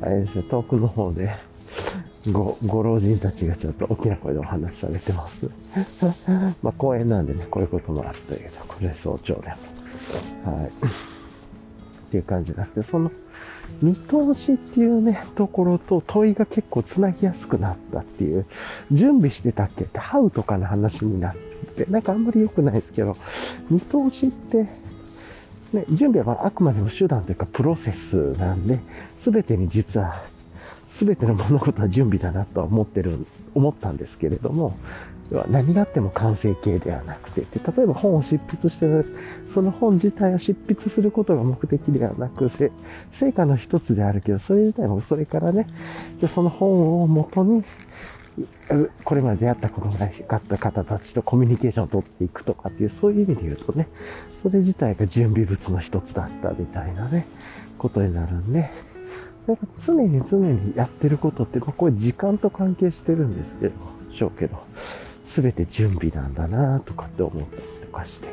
[0.00, 1.32] あれですね、遠くの方で、
[2.30, 5.50] ご、ご老人たちがちょっと大きな声でお話しされてます。
[6.62, 10.52] まあ公園なんでね、こういうこともあるというところで早朝でも。
[10.56, 10.66] はい。
[10.66, 10.70] っ
[12.10, 13.10] ていう感じなんで、その、
[13.80, 18.46] 見通しっていうね、ところと問いが結構つなぎやすくなったっていう、
[18.92, 21.36] 準備してたっけって、ハウとかの話になっ
[21.76, 23.16] て、なんかあんまり良くないですけど、
[23.70, 24.66] 見通しって、
[25.72, 28.78] ね、準備はあくまでも手段というかプロセスなんで、
[29.18, 30.22] すべてに実は、
[30.92, 33.24] すべての物事は準備だなとは思ってる、
[33.54, 34.76] 思ったんですけれども、
[35.50, 39.06] 何があっても完成形ではなくてで、例えば本を執筆してる、
[39.54, 42.50] その本自体を執筆することが目的ではなく、
[43.10, 45.66] 成果の一つであるけど、それ自体もそれからね、
[46.18, 47.64] じゃその本を元に、
[49.04, 53.88] これまで出会ったことがなかった方たちとコミュニケーションを取っていくとかっていう、そういう意味で言うとね、
[54.42, 57.26] それ自体が準備物の一つだったみたいなね、
[57.78, 58.70] ことになるんで、
[59.46, 63.74] なんか常に常にやってることって、まあ、これ時間と関係してるんですけど、
[64.10, 64.62] しょうけど、
[65.24, 68.28] 全て準備なんだなとかって思ったりとかして。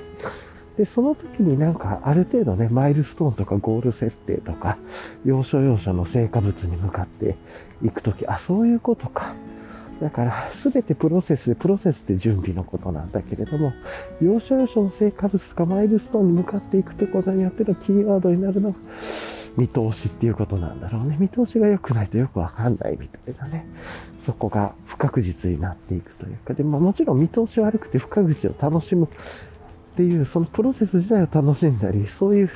[0.78, 4.78] で、その時になんかある程度ね、マイルストーンとかゴール設定とか、
[5.26, 7.36] 要所要所の成果物に向かって
[7.84, 9.34] いく時、あ、そういうことか。
[10.02, 13.74] だから、すべてプロセスで、プロセスって準備のことなんだけれども、
[14.22, 18.78] 要所要所の成果物とかマイルストーンに向かっていくということによってのキーワードになるのが、
[19.60, 21.18] 見通しっていうことなんだろうね。
[21.20, 23.66] 見通しが良くないとよくわかんないみたいなね。
[24.22, 29.08] そこが不確実になっていくというか、でももちろん見通し悪くて不確実を楽しむっ
[29.98, 32.50] ていう、そのプロセス自体を楽しんだり、そういう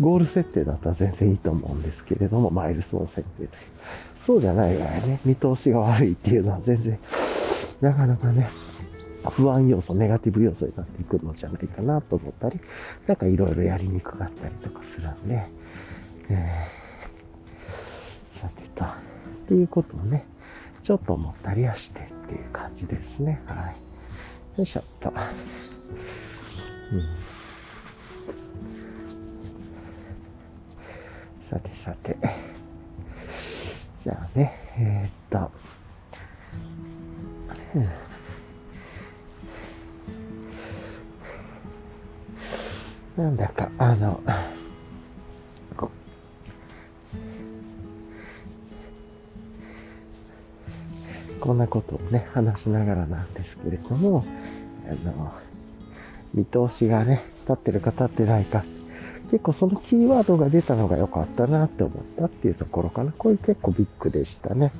[0.00, 3.48] ゴール設定だったら全然いいと思うんですけれども、マイルストーン設定で。
[4.20, 6.98] そうじゃない場合ね、見通しが悪いっていうのは全然、
[7.80, 8.48] なかなかね、
[9.30, 12.60] 不安要素、ネガティブ要素になっていくのじゃないかなと思ったり、
[13.06, 15.46] なんかいろいろやりにくかったりとかするんで、
[16.30, 18.88] えー、さてと、っ
[19.48, 20.24] ていうことをね、
[20.82, 23.42] ちょっと思ったりはしてっていう感じですね。
[23.46, 24.58] はい。
[24.58, 25.10] よいしょっと。
[25.10, 25.16] うん。
[31.50, 32.16] さてさて。
[34.02, 35.50] じゃあね、えー、っと。
[43.16, 44.20] なんだか、あの、
[51.44, 54.24] こんなことをね、話しながらなんですけれども、
[54.88, 55.30] あの、
[56.32, 58.64] 見通しがね、立ってるか立ってないか、
[59.30, 63.12] 結構そのキーワードが出たのが良かったなって思ったっていうところかな。
[63.12, 64.72] これ結構ビッグでしたね。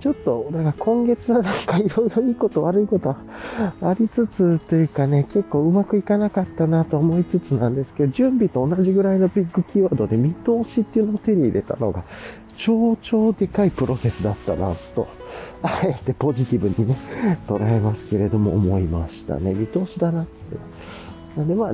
[0.00, 3.14] ちょっと、だから今月はなんかいろいろいいこと悪いこと
[3.82, 12.04] ありつつというかね、結構うまくいかなかったなと思いつつなんですけど、準備と同じぐらいのビッグキーワードで見通しっていうのを手に入れたのが、
[12.56, 15.06] 超超でかいプロセスだったなと、
[15.66, 16.96] あえてポジティブにね、
[17.48, 19.52] 捉えますけれども思いましたね。
[19.52, 20.32] 見通しだなって。
[21.36, 21.70] なんでまあ、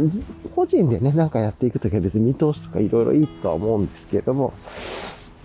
[0.57, 4.55] 個人でね、なんかやっていくときは別に見通しとかいろいろいいとは思うんですけれども、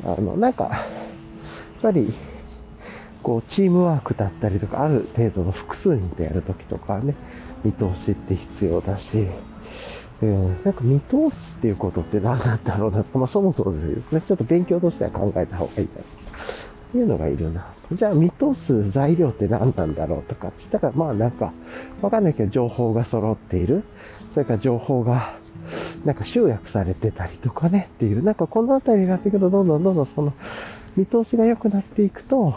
[0.03, 2.11] あの、なんか、やっぱり、
[3.21, 7.15] こう、チームワークだったりとか、ある程度の複数人でやるときとかね、
[7.63, 9.27] 見通しって必要だし、
[10.21, 13.05] うん、なんか見通すっていうことって何なんだろうな。
[13.13, 16.01] まあそもそもですね、ちょっと勉強としては考えた方がいいな。
[16.89, 17.67] っていうのがいるな。
[17.91, 21.53] じゃあ見通す材料って何なんだろうとかって言ったら、まあなんか、
[22.01, 23.83] わかんないけど情報が揃っている。
[24.33, 25.37] それから情報が、
[26.05, 30.33] なんか集約されてたりとかねっていう、なんかこのあたりになっていくと、どんどんどんどんその
[30.95, 32.55] 見通しが良くなっていくと、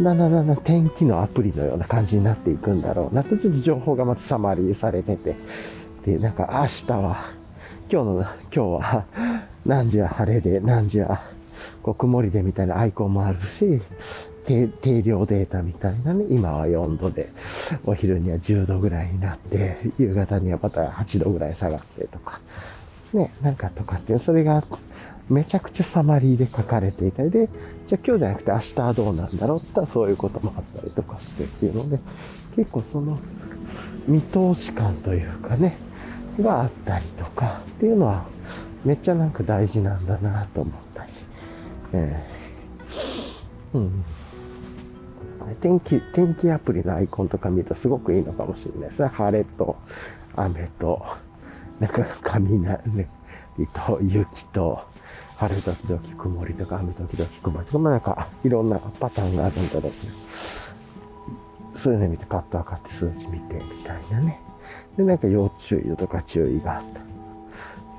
[0.00, 5.36] だんだんだんだん天気のアプリのような感じになっていくんだろうなと、ちょっと情報がまたサマリーされてて、
[6.04, 7.16] で、なんか明日は、
[7.90, 9.04] 今日の、今日は
[9.64, 11.22] 何時は晴れで、何時は
[11.86, 13.80] こう曇りでみたいなアイコンもあるし、
[14.44, 17.30] 定量データみたいなね、今は4度で、
[17.84, 22.40] お昼には10度ぐらいになって、夕方にはまた8度ぐらい下がってとか、
[23.14, 24.64] ね、なんかとかっていう、それが
[25.28, 27.48] めちゃくちゃサマリーで書かれていたりで、
[27.86, 32.00] じゃあ今日じゃなくて明日はどうなんだろうって言ったらそういうこともあったりとかしてっていうので、
[32.56, 33.20] 結構その
[34.08, 35.76] 見通し感というかね、
[36.40, 38.24] があったりとかっていうのは
[38.84, 40.74] めっちゃなんか大事なんだなと思っ
[41.96, 44.04] えー、うん。
[45.60, 49.08] 天気、天気アプリのアイコンとか見るとすごくいいのかもしれないですね。
[49.08, 49.76] 晴れと
[50.34, 51.04] 雨と、
[51.80, 53.06] なんか雷
[53.72, 54.80] と雪と、
[55.36, 59.92] 晴れ時々曇りとか雨時々曇りとか、まあなんかいろんなパターンがあるんだろうけど、
[61.78, 64.40] そういうの見てパッと分かって数字見てみたいなね。
[64.96, 67.06] で、なんか要注意とか注意があった。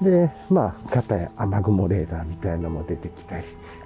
[0.03, 3.43] で、まあ、かたや雨雲レーダーみたいなのも出てきたり、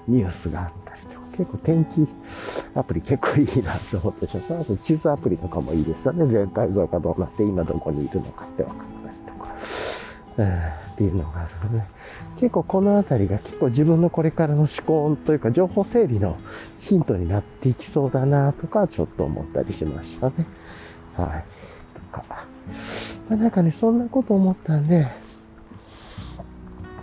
[0.08, 2.08] ニュースがあったりとか、結構天気
[2.76, 4.78] アプリ結構いいなと思ってしまう。
[4.78, 6.28] 地図アプリとかもいいですよね。
[6.28, 9.56] 全体像がどうなって今どこにいるのかって分かったりとか、
[10.38, 11.86] うん、っていうのがあるので、
[12.38, 16.38] 結構このあたりが結構自分のこれからの思考というか情報整理の
[16.80, 20.34] ヒントになっていきそうだなとかちょっと思ったりしましたね。
[21.16, 21.44] はい。
[22.12, 22.46] とか。
[23.30, 25.08] まあ、なんかね、そんなこと思ったんで、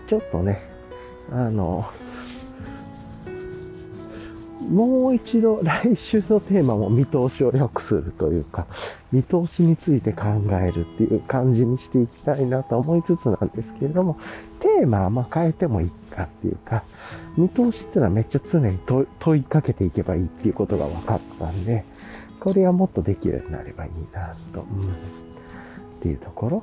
[0.06, 0.62] ちょっとね、
[1.30, 1.88] あの、
[4.68, 8.66] もう一度来週のテーマも見通しを良くするというか、
[9.12, 14.18] 見通しについて考えるっていう感じにしていきたいなと思いつつなんですけれども、
[14.60, 16.84] テーマはまあ変えてもいいかっていうか、
[17.36, 18.78] 見通しっていうのはめっちゃ常に
[19.18, 21.84] 問いかけていけばいいっていうことが分かったんで、
[22.40, 24.60] これはもっとできるようになればいいなと。
[24.60, 25.28] うん
[25.98, 26.62] っていうところ。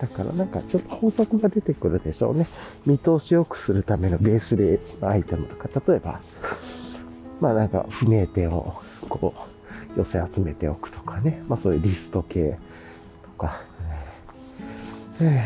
[0.00, 2.46] だからなんかちょっと法則が出てくるでしょうね。
[2.86, 6.20] 見通しを良くするためのベースレアイテムとか、例えば、
[7.40, 9.34] まあなんか不明点をこ
[9.96, 11.42] う寄せ集めておくとかね。
[11.48, 12.58] まあそういうリスト系
[13.22, 13.60] とか。
[15.20, 15.44] え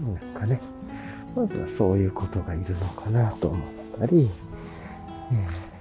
[0.00, 0.60] ー、なんかね。
[1.34, 3.60] まずはそういうことがいるのかなと思っ
[3.98, 4.30] たり、
[5.32, 5.72] えー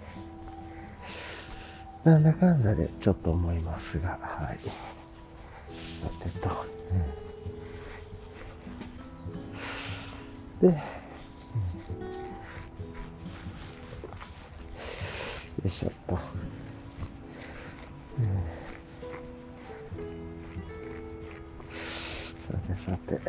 [2.03, 4.57] なんだかんだでちょっと思いますが、はい。
[4.59, 7.20] さてと、うん、
[10.62, 10.76] でよ
[15.66, 16.16] いしょっと。
[16.16, 16.22] うん
[22.51, 23.20] さてさて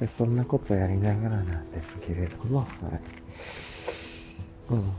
[0.00, 2.68] で、そんなことやりながらなんですけれども、はい。
[4.70, 4.92] うん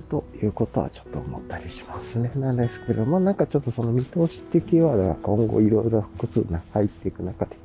[0.00, 2.30] ということはちょっと思ったりしますね。
[2.36, 7.56] なんですけど、まあなんかちょっとその見通しっていうキーワードが今後いろいろ複数入っていく中で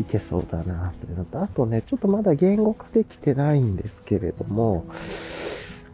[0.00, 4.84] いけそうだなというのと、あとね、ちょっとまだ言語化できてないんですけれども、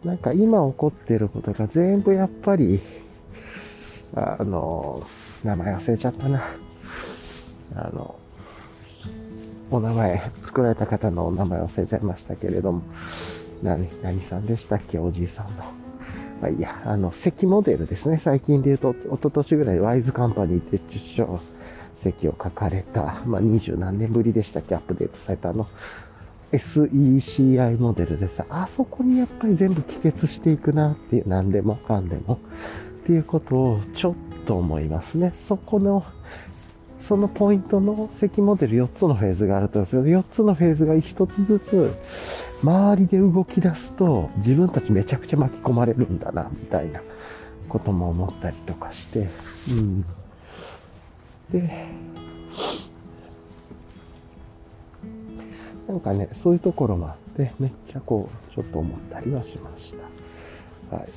[0.03, 2.79] なんか今起こってることが全部やっぱり、
[4.15, 5.05] あの、
[5.43, 6.43] 名前忘れちゃったな。
[7.75, 8.15] あの、
[9.69, 12.81] お名前、作られた方のお名前忘れちゃいましたけれども、
[13.61, 15.76] 何、何さんでしたっけ、おじいさんの。
[16.41, 18.17] まあ、いや、あの、席モデルですね。
[18.17, 21.39] 最近で言うと、一昨年ぐらいワイズカンパニーで受賞
[21.97, 25.67] 席を書かれた、まあ、二十何年ぶりでしたっけ、アップデートされたあの、
[26.51, 32.39] SECI モデルでさ、あそこにやっぱり全部帰結していくなっていう、何でもかんでも、
[33.03, 34.15] っていうことをちょっ
[34.45, 35.33] と思いますね。
[35.35, 36.05] そこの、
[36.99, 41.93] そのポイントの積モデル4つのフェーズがあると思うんですけど、4つのフェーズが1つずつ
[42.63, 47.01] 周りで動き出すと自分たちめちゃくちゃ巻き込まれるんだな、みたいな
[47.69, 49.27] ことも思ったりとかして、
[49.69, 50.05] うん。
[51.51, 51.85] で、
[55.87, 59.95] なんかね、そういうところもあって、めっちゃこう、ちょっと思ったりはしまし
[60.89, 60.95] た。
[60.95, 61.09] はい。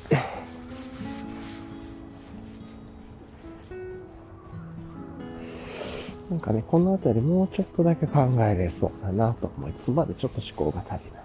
[6.30, 11.19] なんかね、このあたりもうちょっとだけ考えれそうだなと思いつつ、まだちょっと思考が足りない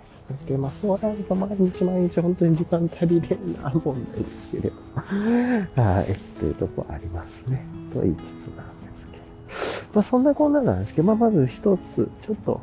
[0.47, 0.57] で。
[0.57, 5.81] まあそうなると毎日毎日本当に時間足りれんな問題ですけれど。
[5.81, 7.65] はい、というとこありますね。
[7.93, 8.23] と言いつつ
[8.55, 9.87] なんですけど。
[9.93, 12.61] まあそんなこんななんですけど、まあまず一つ、ちょっと、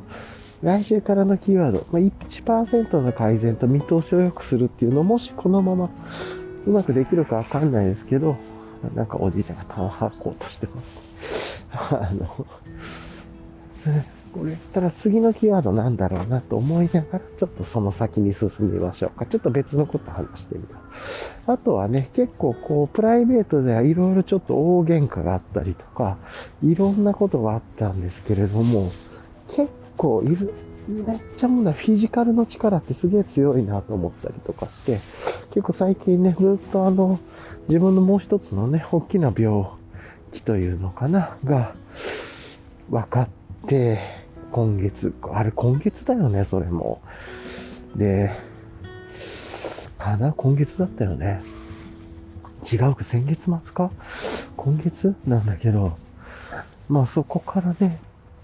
[0.62, 5.90] 来週からのキーワード、まあ、1%の改善と見通しを良くするっていうの、もしこのまま
[6.66, 8.36] うまくできるかわかんないですけど、
[8.94, 11.64] なんかおじいちゃんがタン吐こうとしてます。
[11.72, 12.46] あの、
[14.32, 19.26] これたら次のキーワードなんだろうなと思いながら、ちょっとその先に進みましょうか。
[19.26, 20.82] ちょっと別のこと話してみます。
[21.46, 26.16] あとはね、結構こう、プライベートではいろいろちょっと大喧嘩があったりとか、
[26.62, 28.90] いろんなことがあったんですけれども、
[29.48, 30.54] 結構いる、
[30.88, 35.00] めっちゃもうな、フィジカルの力ってすげえ強いなと思ったりとかして、
[35.50, 37.20] 結構最近ね、ずっとあの、
[37.68, 39.66] 自分のもう一つのね、大きな病
[40.32, 41.74] 気というのかな、が、
[42.90, 43.28] 分かっ
[43.66, 44.21] て、
[44.53, 47.00] 今月、あれ今月だよね、それも。
[47.96, 48.30] で、
[49.98, 51.42] かな今月だったよね。
[52.70, 53.90] 違うか、先月末か？
[54.57, 55.96] 今月なんだけど、
[56.88, 57.98] まあそこからね、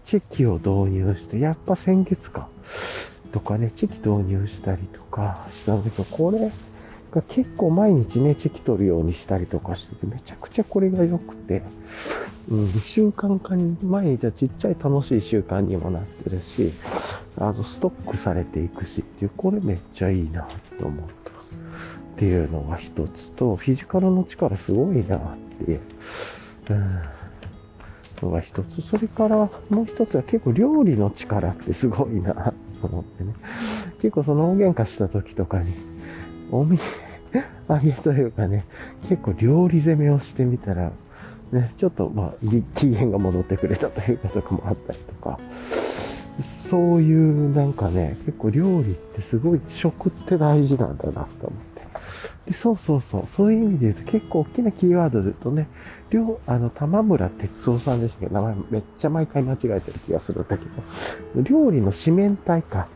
[0.05, 2.49] チェキを導入して、やっぱ先月か。
[3.31, 6.51] とかね、チェキ導入したりとかしたんだけど、これ
[7.11, 11.63] が結構毎日ね、チェキ取るようにしたりとかしてて、めちゃくちゃこれが良くて、
[12.51, 16.73] うん、習慣化に、毎日はちっちゃい楽しい習慣にもなってるし、
[17.37, 20.49] あの、ストックされていくしっていう、これめっちゃいいな
[20.79, 21.29] と思った。
[21.31, 25.81] っていうのが一つと、フィジカルの力すごいなっていう。
[26.71, 27.01] うん
[28.23, 28.83] のが一つ。
[28.83, 29.37] それから
[29.71, 33.35] もう一つは結構料理の力ってすごいなと思ってね。
[34.01, 35.75] 結構その大喧嘩した時とかに、
[36.51, 36.79] おみ、
[37.69, 38.65] あげというかね、
[39.09, 40.91] 結構料理攻めをしてみたら、
[41.53, 42.35] ね、ちょっとまあ、
[42.75, 45.39] 機嫌が戻ってくれたというかとかもあったりとか、
[46.43, 51.69] そういうなんかね、結構料理ってすごい食って大事なんだなと思って。
[52.47, 55.69] でそうそうそう、そういう意味で言うと結構大きなキーワードで言うとね、
[56.11, 58.27] 両、あの、玉村哲夫さんですけ？
[58.27, 62.89] ど、名前めっちゃ毎回間違えてる気がするんだけど、料理の四面体か。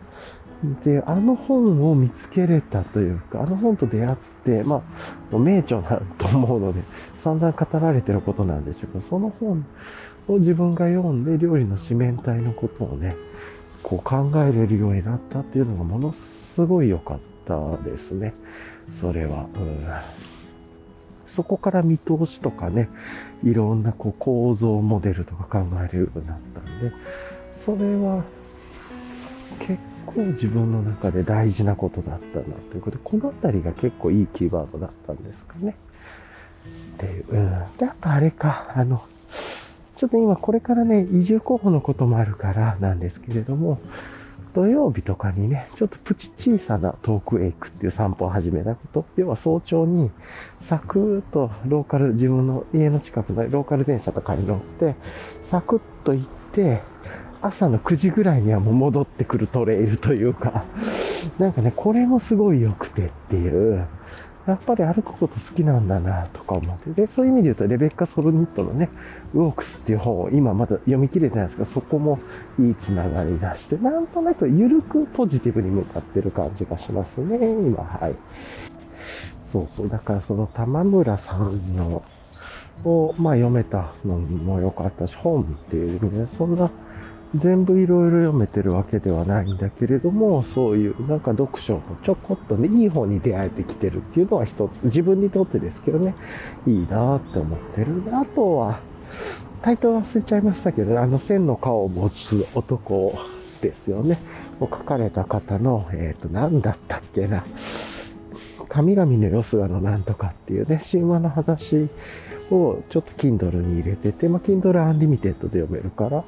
[0.84, 4.82] で、あの本を見つけれたというか、あの本と出会って、ま
[5.32, 6.82] あ、名著だと思うので、
[7.18, 9.66] 散々語られてることなんでしょうけど、その本
[10.28, 13.16] を自分が読んで料理の四面体のことをね、
[13.82, 18.34] こう考えれるようになったっていうのがものすごい良かったですね。
[19.00, 19.46] それは。
[19.54, 19.86] うん
[21.32, 22.90] そこから見通しとかね、
[23.42, 26.92] いろんなこう構造モデルとか考えるようになったんで、
[27.64, 28.22] それは
[29.58, 35.76] 結構自分の中で大事なことだったなということで、このあたりが結構いいキーワードだったんですかね。
[36.94, 37.36] っていう。
[37.36, 37.76] ん。
[37.78, 39.02] で、あとあれか、あの、
[39.96, 43.80] ちょっと今これからね、移住候補のこともあるからなんですけれども、
[44.54, 49.06] 土曜日とかにね、ちょっとプチ小さなトークエイクっていう散歩を始めたこと。
[49.16, 50.10] 要は早朝に
[50.60, 54.94] サクッとローカル、自分の家の近くのローカル電車とかに乗って、
[55.44, 56.82] サクッと行って、
[57.42, 60.64] 朝の9時ぐらいにはもう戻ってくるトレイルというか、
[61.38, 63.84] なんかね、これもすごい良くてっていう、
[64.46, 66.90] やっぱり歩くこと好きなんだなとか思って。
[67.02, 68.88] で、そういう意味で言うと、レベッカ・ソルニットのね、
[69.34, 72.18] ウォークスっていう本を今まだ読み切れてないんですけど、そこも
[72.58, 78.14] いいつながり出して、なんとなく緩くポジティブに向かってる感じがしますね、今、はい。
[79.52, 82.02] そうそう、だからその玉村さんの、
[82.84, 86.70] を、まあ読めたのも良かったし、本っていう意味で、そんな
[87.34, 96.14] 全部いろいろ読めてるわけではないんだけれども、そういうなんか読書のちょこっとね、いい方に出会えてきてるっていうのは一つ、自分にとってですけどね、
[96.66, 98.02] いいなって思ってる。
[98.12, 98.80] あとは、
[99.62, 103.14] タイトル忘れちゃいましたけど、ねあの線の顔を持つ男
[103.60, 104.18] ですよね。
[104.60, 107.44] 書かれた方の、えっ、ー、と、何だったっけな。
[108.68, 111.88] 神々のよすがのなんとかっていうね、神話の話
[112.50, 116.24] をちょっと Kindle に入れてて、まあ、Kindle Unlimited で読めるから、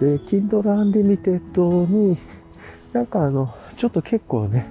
[0.00, 2.18] で、Kindle Unlimited に、
[2.92, 4.66] なんかあの、ちょっと結構ね、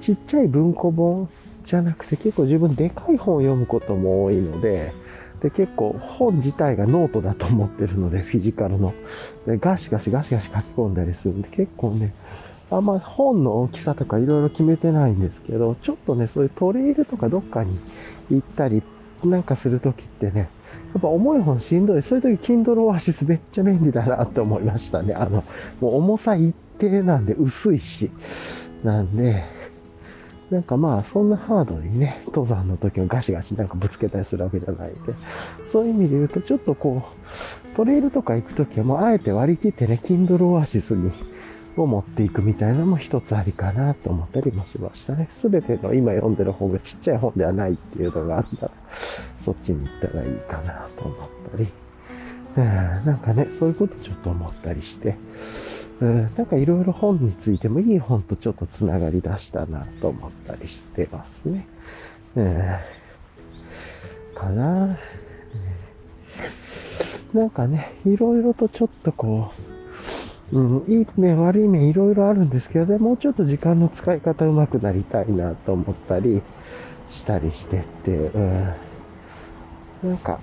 [0.00, 1.28] ちっちゃい文庫本
[1.64, 4.92] じゃなくて結構自分でかい本を読むことも多いので、
[5.40, 8.94] で、結構本自体がノートだと思ってるので、フィジカルの。
[9.46, 12.14] でガシガシガシガシ書き込んだりするんで、結構ね、
[12.70, 17.78] あんま本の大きさとかいろいろ決めてないんですけど、ちょっとね、そういうトレイルとかどっかに
[18.30, 18.82] 行ったり
[19.24, 20.48] なんかするときってね、
[20.94, 22.02] やっぱ重い本しんどい。
[22.02, 25.14] そういう時、Kindle Oasis めっちゃ便利だなって思いましたね。
[25.14, 25.44] あの、
[25.80, 28.10] もう重さ一定なんで薄いし。
[28.84, 29.44] なんで、
[30.50, 35.14] なんかまあ、そんなハードにね、登山の時はガシガシなんかぶつけたりするわけじゃないんで、
[35.72, 37.02] そういう意味で言うと、ちょっとこ
[37.72, 41.10] う、トレイルとか行く時はもうあえて割り切ってね、Kindle Oasis に
[41.80, 45.28] を持っていくみたいなのも一つありかなと思ったりもしましたね。
[45.30, 48.72] すべての今読んでる本がちっちゃい本ではないっていうのがあったら、
[49.44, 51.68] そっちに行ったらいいかなと思ったり、
[52.56, 52.64] うん、
[53.06, 55.16] なんかね、そういうことちょっと思ったりして、
[56.00, 61.66] うん、なんかいろいろ本についてもいい本とちょっとつながり出したなと思ったりしてますね。
[62.36, 62.62] うん、
[64.34, 64.98] かな。
[67.32, 69.71] なんかね、いろいろとちょっとこう、
[70.52, 76.42] うん、いい面、悪い面、いろいろあるんですけど、ね、もうちょっと時間の使い方上手くなりたいなと思ったり
[77.10, 78.64] したりしてって、うん、
[80.02, 80.38] なんか、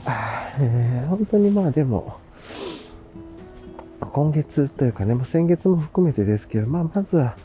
[0.59, 2.17] えー、本当にまあでも、
[3.99, 7.35] 今月というかね、まあ、先月も含めてですけど、まあまずは、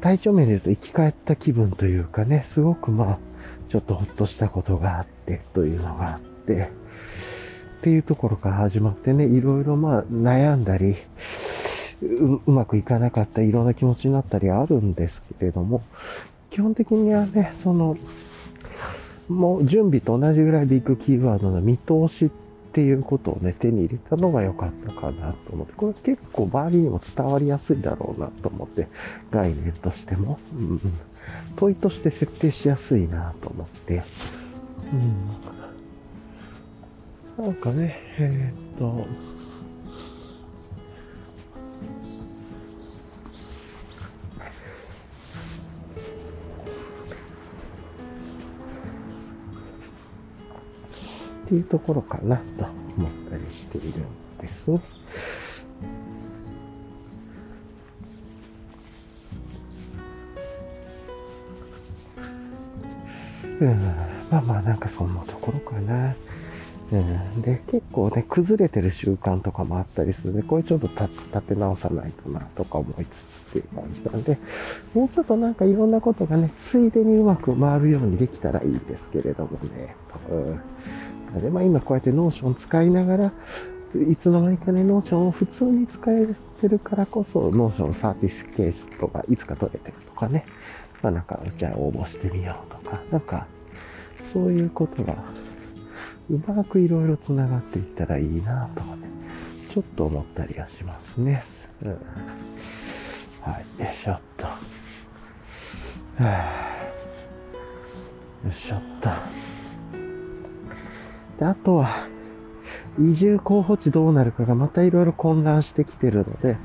[0.00, 3.18] 体調面で言うと生き返った気分というかね、すごくまあ、
[3.68, 6.70] ちょっとほっとしたことがあってというのがあって、
[7.78, 10.96] っていうところから始まってね、いろいろまあ悩んだり、
[12.02, 15.82] うまくいかなかったいろんな気持ちになったりあるんですけれども、
[16.50, 17.96] 基本的にはね、その、
[19.28, 22.30] もう準備と同じぐらいビッグキーワードの見通しっ
[22.72, 28.88] ていうことをね、手に入れたのが良かったかなと思って、これ結構周りにも伝わりやすいだろうなと思って、
[29.30, 30.80] 概念としても、うん、
[31.56, 34.02] 問いとして設定しやすいなと思って、
[37.38, 39.06] うん、なんかね、えー、っと、
[51.48, 52.66] っていうところかなと
[52.98, 54.04] 思ったりしているん
[54.38, 54.80] ですね。
[63.60, 63.82] うん、
[64.30, 66.14] まあまあなんかそんなところかな。
[66.92, 74.38] うん、で、結構ね、崩れてる習慣とかもあったりするので、これちょっと立て直さないとなとか思いつつっていう感じなんで、
[74.94, 79.96] もうちょっとなんかいろんなことがね、ついでにうまく回るようにできたらいいですけれどもね、
[80.30, 80.60] うん
[81.40, 83.32] で、まあ今こうやって Notion 使いながら、
[83.94, 86.26] いつの間にかね、 Notion を普通に使え
[86.60, 90.44] てるからこそ、 Notion certification とかいつか取れてるとかね。
[91.02, 93.46] まあなんか、じゃあ応募してみようとか、なんか、
[94.32, 95.14] そういうことが、
[96.30, 99.08] うまくいろいろ繋がっていったらいいなとかね、
[99.70, 101.42] ちょっと思ったりはしますね。
[101.82, 104.46] うん、はい、よいしょっと。
[104.46, 104.58] は
[106.18, 106.24] あ、
[108.44, 109.08] よいしょっと。
[111.38, 112.08] で、あとは、
[112.98, 116.56] 移住候補地どうなるかがまたいろいろ混乱してきてるので、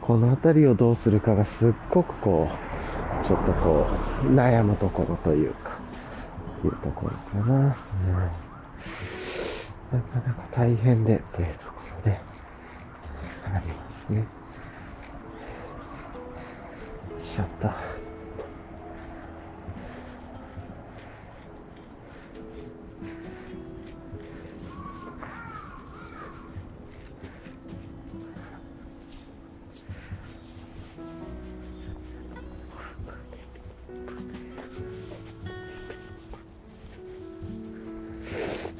[0.00, 3.86] この辺りをどうするかがすっごくこう、ちょっとこ
[4.24, 5.78] う、悩むところというか、
[6.64, 7.54] いうところかな。
[7.54, 7.74] うん、な
[10.00, 11.72] かなか大変で、というとこ
[12.04, 12.20] ろで、
[13.54, 14.24] ありますね。
[17.20, 17.95] しちゃった。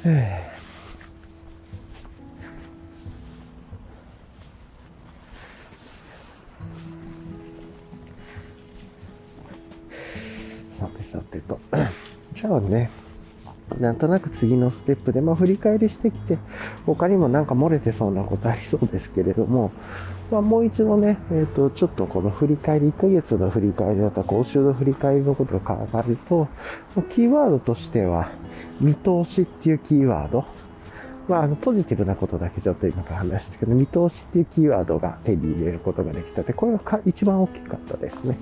[0.06, 0.12] さ
[10.86, 11.58] てさてと。
[12.34, 12.90] じゃあね、
[13.80, 16.38] なんとなく次のステップで、まあ振り返りしてきて、
[16.84, 19.72] 他にもなんか漏れてそうなことありそうですけれども、
[20.30, 26.46] まあもう一度ね、えっ、ー、と、ちょっとこの振り返り、1ヶ月の振り返りだったら今週の振り返りのことを考えると、
[27.10, 28.30] キーワードとしては、
[28.80, 30.44] 見通しっていうキーワード
[31.28, 38.38] まあ、あの、ポジティブなことだけちょっと今から話したけど、見通しっていうキーワードが手に入れることができたって、これが一番大きかったですね。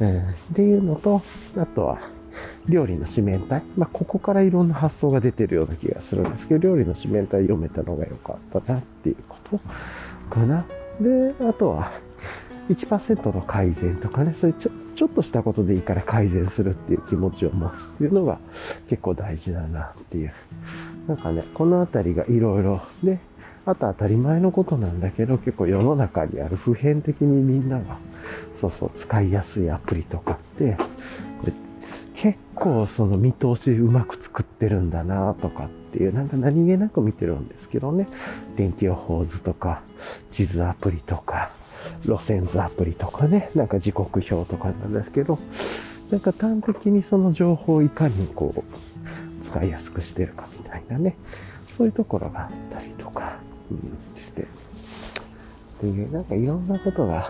[0.00, 0.22] うん、っ
[0.54, 1.22] ていうのと、
[1.56, 1.98] あとは、
[2.68, 3.62] 料理の紙面体。
[3.76, 9.60] まあ、ここからいろんな発想が出てるような気がするんですけど、料理の紙面体読めたのが良かったなっていうこと
[10.30, 10.64] かな。
[11.00, 11.92] で、あとは、
[12.68, 18.38] 1%の改善とかね、そういうちょちょっとしたことでいいから改善するっていう気持ちを持つっていうのが
[18.88, 20.32] 結構大事だなっていう。
[21.08, 23.18] なんかね、このあたりがいろいろで、
[23.64, 27.96] あと当たり前のことなんだけど、結構世の中にある普遍的にみんなが、
[28.60, 30.76] そうそう、使いやすいアプリとかって、
[31.40, 31.52] これ
[32.14, 38.06] 結構その見通しうまく作ってるんだなとかっていう、なんか何気なく見てるんですけどね。
[38.56, 39.82] 天気予報図とか、
[40.30, 41.50] 地図アプリとか、
[42.06, 45.38] 路線図アプリとかね、なんか時刻表とかなんですけど、
[46.10, 51.16] なんか端的にその情報をいかにこう、使いやすくしてるかみたいなね、
[51.76, 53.38] そういうところがあったりとか、
[53.70, 54.46] うん、して、
[55.82, 57.26] で、なんかいろんなことが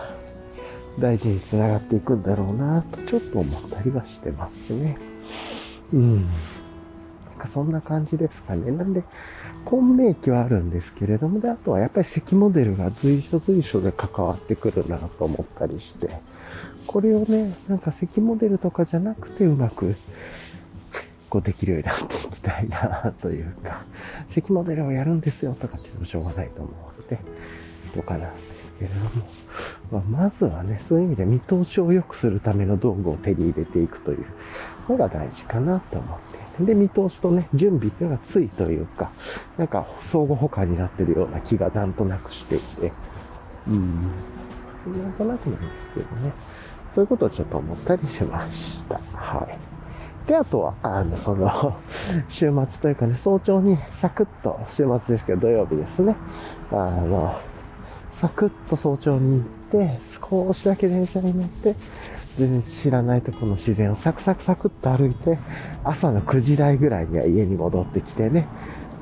[0.99, 4.97] 大事につながっていくんだろうなとちょっと思ったりはしてますね。
[5.93, 6.15] うん。
[6.17, 6.27] なん
[7.39, 8.71] かそんな感じですかね。
[8.71, 9.03] なんで、
[9.65, 16.09] 混迷期はあるんですけれども、で、あとはやっぱり積モデルが随所随所で関わってくるなと思ったりして、
[16.85, 19.95] これをね、なんか積モデルとかじゃなくてうまく、
[21.29, 23.83] こうできるようになっていきたいなというか、
[24.29, 27.17] 積モデルをやるんですよとかっていうのもしょうがないと思うので、
[27.95, 29.09] とかなんですけれども、
[29.91, 34.25] まあ、まずはね、そういう意味で見通しを良くするための道具を手に入れていくという
[34.89, 36.42] のが大事かなと思って。
[36.59, 39.11] で、見通しとね、準備っていうのがついというか、
[39.57, 42.91] なんか相互補完になってるような気がなんとなくしていて、
[43.67, 44.01] うん、
[45.01, 46.31] なんとなくなんですけどね、
[46.93, 48.99] そういうことをちょっと思ったりしました。
[49.13, 49.73] はい。
[50.27, 51.75] で、あとは、あの、その、
[52.29, 56.15] 週末というかね、早朝にサクッと、週末ですけど土曜日ですね、
[56.71, 57.35] あの、
[58.11, 61.75] サクッと早朝に行って、少しだけ電車に乗って、
[62.37, 65.37] 全然知らないとこの自然をサクサクサクっと歩いて、
[65.83, 68.47] 朝の9時台ぐらいには家に戻ってきてね、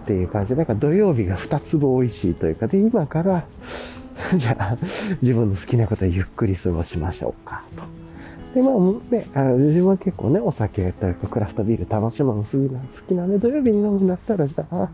[0.03, 3.45] っていう感じで、なんか土曜日が2粒美味しいというか、で、今から、
[4.35, 4.77] じゃあ、
[5.21, 7.83] 自分の好きなことをゆっくり過ごしましょうか、と。
[8.53, 8.73] で、まあ、
[9.13, 14.89] ね、あの自分は結構ね、お酒というかクラフトビール楽しむの好きなので、土曜日に飲むんだったら、じゃあ、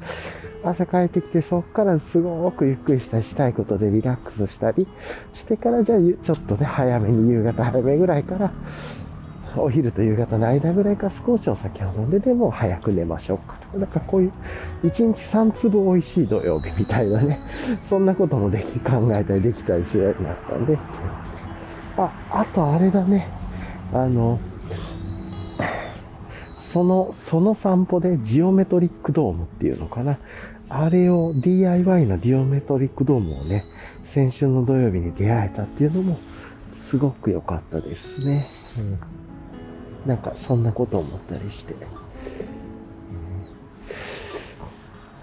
[0.64, 4.88] 朝帰ってきて、そっからすごくゆっくりしたりしたいことでリラックスしたり
[5.34, 8.52] してから、じゃあ、ちょっとね、早めに夕方早めぐらいから、
[9.56, 14.32] お昼と夕方の間ぐらいから少しお酒を飲んででも早く寝ましょうかとか、なんかこういう
[14.84, 17.40] 1日3粒美味しい土曜日みたいなね、
[17.76, 20.78] そんなこともでき、考えたりできたりするようになったんで、
[21.98, 23.28] あ、あとあれだね、
[23.94, 24.40] あの、
[26.60, 30.18] その、その散歩でジオメトリックドームっていうのかな。
[30.70, 33.64] あれを DIY のディオメトリックドームをね、
[34.06, 36.20] 先週の土曜日に出会えたっていうのも
[36.76, 38.48] すごく良かったですね。
[38.78, 39.00] うん。
[40.08, 41.76] なんかそんなこと思ったりして。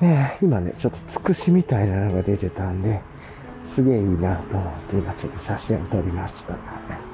[0.00, 3.00] ね、今ね、ちょっとつくしみたいなのが出てたんで、
[3.64, 7.13] すげえいいなと思って今ちょっと写真を撮りました。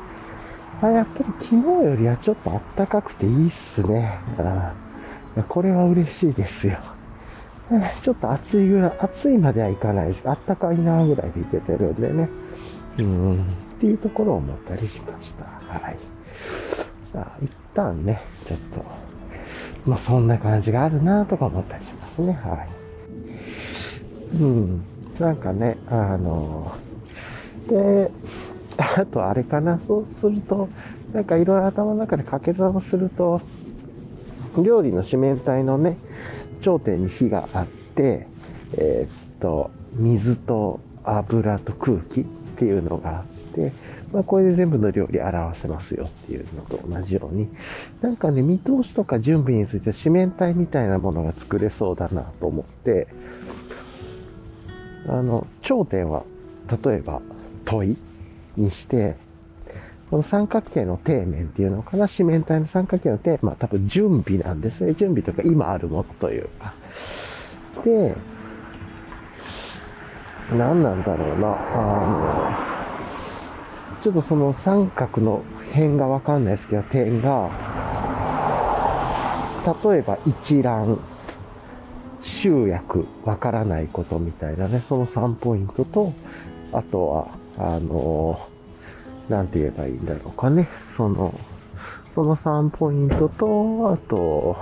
[0.83, 1.55] あやっぱり昨日
[1.85, 4.19] よりはちょっと暖かくていいっすね。
[4.39, 4.75] あ
[5.49, 6.79] これは嬉しいですよ。
[8.03, 10.23] ちょっと暑いぐらい、暑いまではいかないです。
[10.25, 12.29] あったかいなぐらいでいけてるんでね。
[12.99, 13.45] うん、っ
[13.79, 15.45] ていうところを思ったりしました。
[15.45, 15.97] はい。
[17.13, 18.85] さあ、一旦ね、ちょっと、
[19.87, 22.33] まあそんな感じがあるなとか思ったりしますね。
[22.33, 22.67] は
[24.35, 24.37] い。
[24.37, 24.83] うん。
[25.21, 26.75] なんかね、あの、
[27.69, 28.11] で、
[28.81, 30.69] あとあれかな、そうすると、
[31.13, 33.41] なんかいろいろ頭の中で掛け算をすると、
[34.63, 35.97] 料理の四面体のね、
[36.61, 38.27] 頂点に火があって、
[38.77, 43.25] えー、っと、水と油と空気っていうのがあっ
[43.55, 43.73] て、
[44.13, 47.49] まあ、これで全部の料理表せますよっていうのと同じように、
[48.01, 53.07] なんかね、見通しとか準備について四面体みたいなものが作れそうだなと思って、
[55.07, 56.25] あの、頂点は、
[56.85, 57.21] 例えば
[57.65, 57.97] 問い
[58.61, 59.17] にして、
[60.11, 64.95] この三角形の底面っていうのかな、四面体の三角形の底、まあ多分準備なんですね。
[64.95, 66.75] 準備とか今あるものというか。
[67.85, 68.17] で、
[70.53, 71.57] 何なんだろうな。
[71.57, 72.67] あ
[73.97, 75.43] の、ちょっとその三角の
[75.73, 77.51] 辺がわかんないですけど、点が、
[79.85, 80.99] 例えば一覧、
[82.21, 86.13] 集約、わからないことみたいなね、その3ポイントと、
[86.73, 88.50] あとは、あの、
[89.31, 90.69] なんて言えばいいんだろうかね。
[90.97, 91.33] その、
[92.15, 94.57] その3ポイントと、あと、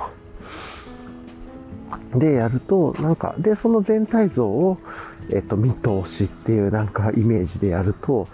[2.14, 4.76] でやると、なんか、で、その全体像を、
[5.30, 8.28] えっと、見通しっていうなんかイメージでやると、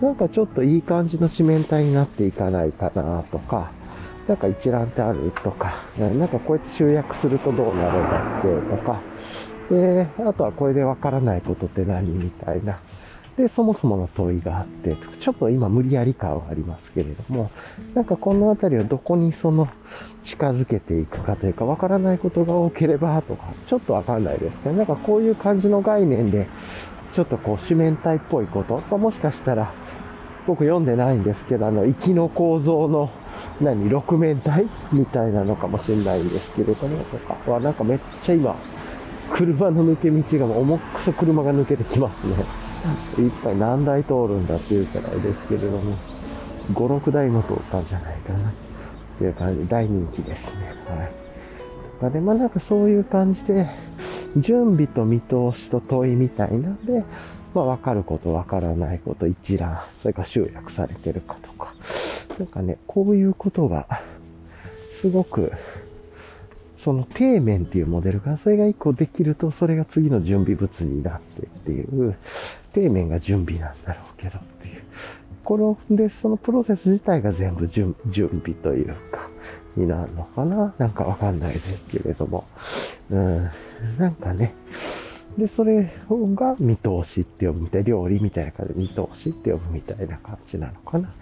[0.00, 3.70] なんかちょっといい感じの四面体になっていかないかなとか、
[4.26, 9.00] なんか一覧ってあるとか、なんかこうやって集約するとどうなるんだっけとか、
[9.70, 12.78] で、あとはこれでわからないことって何みたいな。
[13.36, 17.50] で、そもそもの問いがあって、ちょっと今無理やり感はありますけれども、
[17.94, 19.68] なんかこのあたりをどこにその
[20.22, 26.46] 近づけていくかというか、わからないことが多ければとか、ちょっとわかんないですけど、なんかこういう感じの概念で、
[27.12, 29.70] ちょっとこう四面体っぽいことと、もしかしたら、
[30.46, 33.10] 僕読んでないんですけど、あの、行きの構造の、
[33.60, 38.56] 何、六面体みたいなのかもしれないんですけれども、とかは、なんかめっちゃ今、
[39.30, 42.65] 車の抜け道が重くそ車が抜けてきますね。
[43.18, 45.96] 一体何台通るんだっていうくらいですけれども、
[46.72, 48.52] 5、6台も通ったんじゃないかなっ
[49.18, 50.74] ていう感じ、大人気ですね。
[50.86, 51.10] はい。
[51.98, 53.68] とかで、まあなんかそういう感じで、
[54.36, 57.04] 準備と見通しと問いみたいなんで、
[57.54, 61.74] まあ分かること、分からないこと、一覧、それから集約されてるかとか、
[62.38, 64.02] なんかね、こういうことが、
[64.90, 65.52] すごく、
[66.76, 72.14] その底面っていうモデルが、それが一個できると、それが次の準備物になってっていう、
[72.74, 74.82] 底面が準備なんだろうけどっていう。
[75.44, 79.28] この、で、そのプロセス自体が全部準準備というか、
[79.76, 82.46] になるのかななんかわかんないですけれども。
[83.10, 83.50] うん、
[83.98, 84.54] なんかね。
[85.38, 91.12] で、それが見通しって呼ぶみたい、料理みたいな感じで見通しって呼ぶみたいな感じなのかな。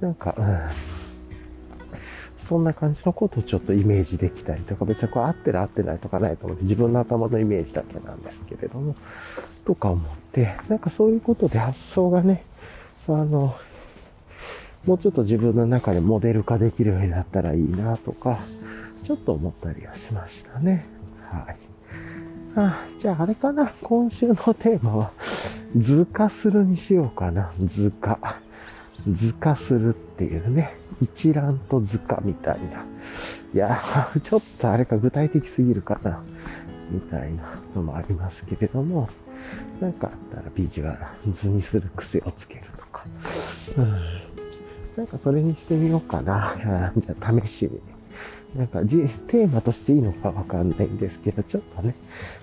[0.00, 1.11] なんか、うん。
[2.52, 8.94] そんな感じのことをちょっとイメージできたりとか、別にこれ合ってる合ってないとかないと思って、自分の頭のイメージだけなんですけれども、
[9.64, 12.44] とか思って、なんかそういうことで発想がね、
[13.08, 13.56] あの、
[14.84, 18.38] もうちょっと自分の中でモデル化できるようになったらいいなとか、
[19.02, 20.84] ちょっと思ったりはしましたね。
[21.30, 21.56] はい。
[22.54, 23.72] あじゃああれかな。
[23.80, 25.12] 今週のテーマは、
[25.74, 27.50] 図化するにしようかな。
[27.64, 28.41] 図化。
[29.10, 30.76] 図化するっていうね。
[31.00, 32.84] 一覧と図化みたいな。
[33.54, 33.78] いや、
[34.22, 36.22] ちょっとあれか具体的すぎるかな。
[36.90, 37.42] みたいな
[37.74, 39.08] のもありますけれども、
[39.80, 43.04] なんかあったらビジュアル、図にする癖をつけるとか。
[43.78, 44.32] うん
[44.96, 46.54] なんかそれにしてみようかな。
[46.96, 47.80] じゃあ試しに。
[48.54, 51.94] なんか、テーマとしていいのかわかんないんですけど、ちょっとね、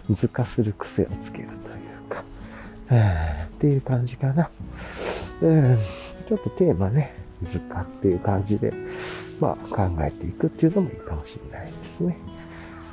[0.09, 2.23] 図化する癖をつけるというか、
[3.45, 4.49] っていう感じかな。
[5.43, 5.77] うん、
[6.29, 8.71] ちょっとテーマね、図化っていう感じで、
[9.39, 12.15] まあ考えていくっていうのもいいかもしれないですね。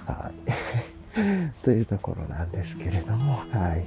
[0.06, 1.52] はい。
[1.62, 3.84] というところなんですけれども、はい。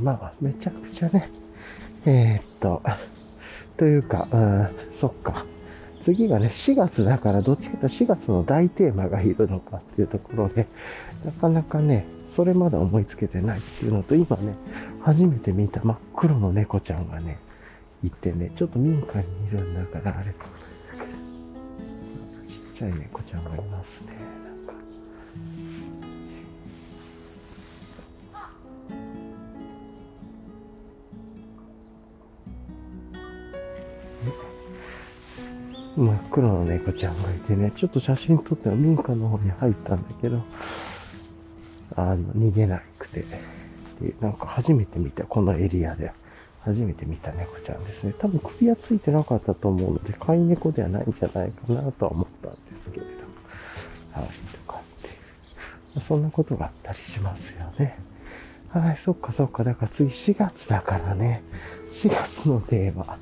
[0.00, 1.28] まあ、めちゃくちゃね、
[2.06, 2.80] えー、っと、
[3.76, 5.44] というか、うん、そっか。
[6.00, 10.68] 次がね、4月だから、どっちかというと4月の大テーマがいるのかっていうところで、
[11.24, 12.06] なかなかね、
[12.36, 14.54] それまで思いつけてないっていうのと、今ね、
[15.02, 17.38] 初めて見た真っ黒の猫ちゃんがね、
[18.04, 20.32] いてね、ちょっと民家にいるんだから、あれ、
[22.46, 24.12] ちっちゃい猫ちゃんがいますね。
[35.96, 40.42] 真っ黒の猫ちゃんがいてね、ちょっと写真撮っては民家の方に入ったんだけど、
[41.96, 43.24] あの、逃げなくて、
[44.00, 46.12] で、なんか初めて見た、このエリアで、
[46.64, 48.14] 初めて見た猫ちゃんですね。
[48.18, 53.16] 多分首はついてなかったと思うので、飼い猫ではないんじゃないかなとは思ったんですけれども。
[54.12, 56.00] はい、とかって。
[56.00, 57.98] そんなことがあったりしますよね。
[58.70, 59.62] はい、そっかそっか。
[59.62, 61.42] だから次4月だからね。
[61.92, 63.18] 4月のテーマ。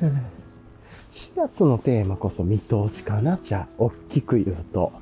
[0.00, 4.92] 4月のテーマこそ見通しかなじゃあ、大きく言うと。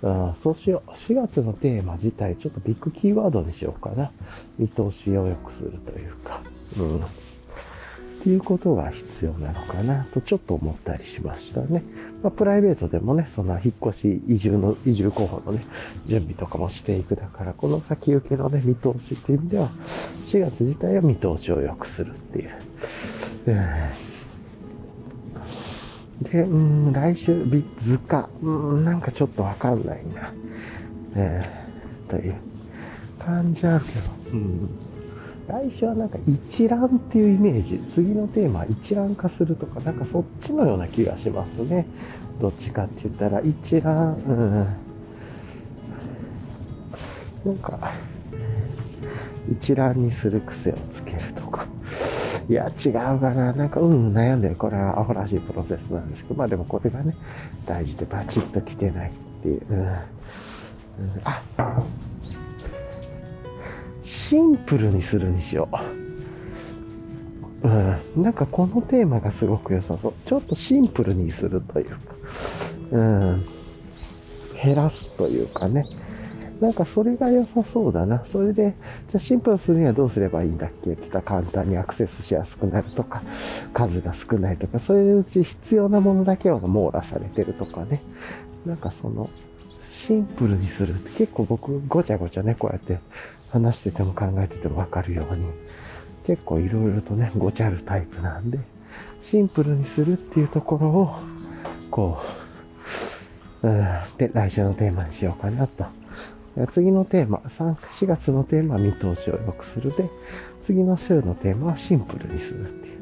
[0.00, 0.90] うん、そうしよう。
[0.92, 4.10] 4月のテーマ自体、ちょっとビッグキーワードにしようかな。
[4.58, 6.40] 見通しを良くするというか。
[6.78, 7.04] うん。
[8.18, 11.84] っていうことが必要なのかなとちょっと思ったりしましたね。
[12.22, 15.64] まあ、プライベートでもね、その引っ越し、移住の、移住候補のね、
[16.06, 19.70] 準備とかもしていくだから、この先行きのね、見通しっていう意味では、
[20.26, 22.50] 4月自体は見通しを良くするっていう。
[26.22, 30.32] で、うん、来週、ビ図か、うん、なんかちょっとわかんないな。
[31.14, 32.34] えー、という
[33.18, 34.00] 感じあるけど、
[34.32, 34.87] うん。
[35.48, 37.78] 来週はなんか一覧っていうイメージ。
[37.78, 41.86] 次のテーマ一覧化するとか、なんかそっちのような気がしますね。
[42.38, 44.66] どっちかって言ったら一覧、うん。
[47.46, 47.94] なんか、
[49.50, 51.66] 一覧にする癖をつけるとか。
[52.50, 53.52] いや、違うかな。
[53.54, 54.54] なんか、うん、悩んでる。
[54.54, 57.14] これはアホらしいプロセスなんですけど、まあでもこれがね、
[57.64, 59.62] 大事でバチッと来てないっていう。
[59.70, 59.88] うん、うん
[61.24, 61.82] あ
[64.08, 65.68] シンプルにするにしよ
[67.62, 67.68] う。
[67.68, 68.22] うん。
[68.22, 70.14] なんかこのテーマがすごく良さそう。
[70.24, 71.96] ちょっとシンプルにするというか。
[72.92, 73.44] うん。
[74.62, 75.84] 減らすというかね。
[76.58, 78.24] なんかそれが良さそうだな。
[78.24, 78.74] それで、
[79.08, 83.22] じゃあシンプルにするにはどうすればいいんだっけって言ったら簡単にアクセスしやすくなるとか、
[83.74, 88.00] 数が少ないとか、それでうち必要なものだけを網羅されてるとかね。
[88.64, 89.28] なんかその、
[89.90, 92.98] シンプルにするって結構僕ごちゃごちゃね、こうやって
[93.50, 95.46] 話してても考えててもわかるように、
[96.26, 98.58] 結構いろいろとね、ごちゃるタイプなんで、
[99.22, 101.16] シンプルにするっていうところを、
[101.90, 102.20] こ
[103.62, 103.86] う、うん、
[104.18, 105.86] で、来週のテーマにしようかなと。
[106.70, 110.08] 次のテーマ、3、4月のテーマは見通しを良くするで、
[110.62, 112.98] 次の週のテーマはシンプルにするっていう。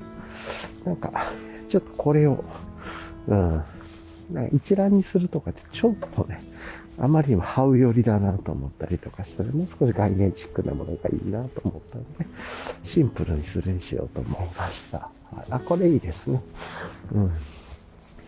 [0.84, 1.32] なんか、
[1.68, 2.44] ちょっとこれを、
[3.28, 3.62] うん、
[4.32, 6.42] なんか一覧にするとかってちょっとね、
[6.99, 12.26] あまりにもハウ寄りだなと思ったりとかしたら、もう少し概念チックなものがいいなと思ったので、
[12.84, 15.11] シンプルにするにしようと思いました。
[15.51, 16.40] あ、これいいですね。
[17.12, 17.30] うん。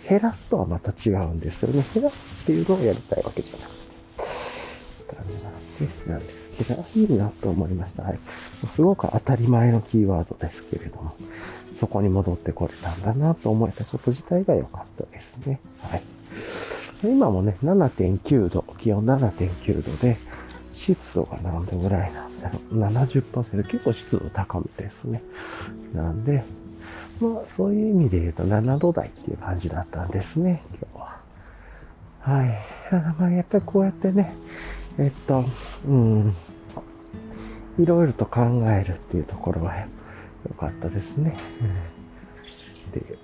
[0.08, 1.84] 減らすとはまた違うんですよね。
[1.94, 3.78] 減らすっていうのをやりたいわけじゃなくて。
[5.08, 8.02] 感じなんでなんですけど、いいなと思いました。
[8.02, 8.18] はい。
[8.68, 11.14] すごく当たり前のキーワードですけれども、
[11.78, 15.60] そこに戻ってこれたんだなと思えたこと自体が良かったですね。
[15.80, 16.02] はい。
[17.02, 20.16] 今もね、7.9度、気温7.9度で、
[20.72, 22.78] 湿度が何度ぐらいなんだろう。
[22.78, 25.22] 70%、結構湿度高めですね。
[25.94, 26.44] なんで、
[27.20, 31.18] まあ、そういう意味で言うと7度台っていう感じだったんですね、今日は。
[32.20, 32.58] はい。
[33.18, 34.34] まあ、やっぱりこうやってね、
[34.98, 35.44] えっと、
[35.86, 36.34] うん、
[37.78, 38.40] いろいろと考
[38.70, 39.74] えるっていうところは
[40.48, 41.36] 良かったですね。
[41.62, 43.18] うん、で、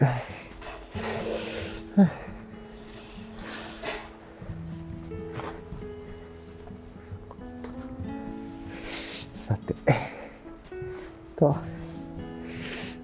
[9.46, 9.74] さて、
[11.36, 11.56] と、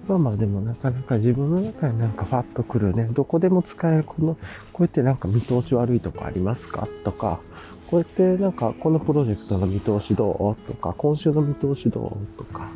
[0.07, 4.35] まあまあでもなかなか自分の中になんかファッとくるね、どこでも使えるこの、
[4.73, 6.87] こうやってなんか見通し悪いとこありますか？
[7.03, 7.39] とか、
[7.87, 10.67] こうやってなんかこのプロジェクトの見通しどう？
[10.67, 12.37] とか、今週の見通しどう？
[12.37, 12.67] とか、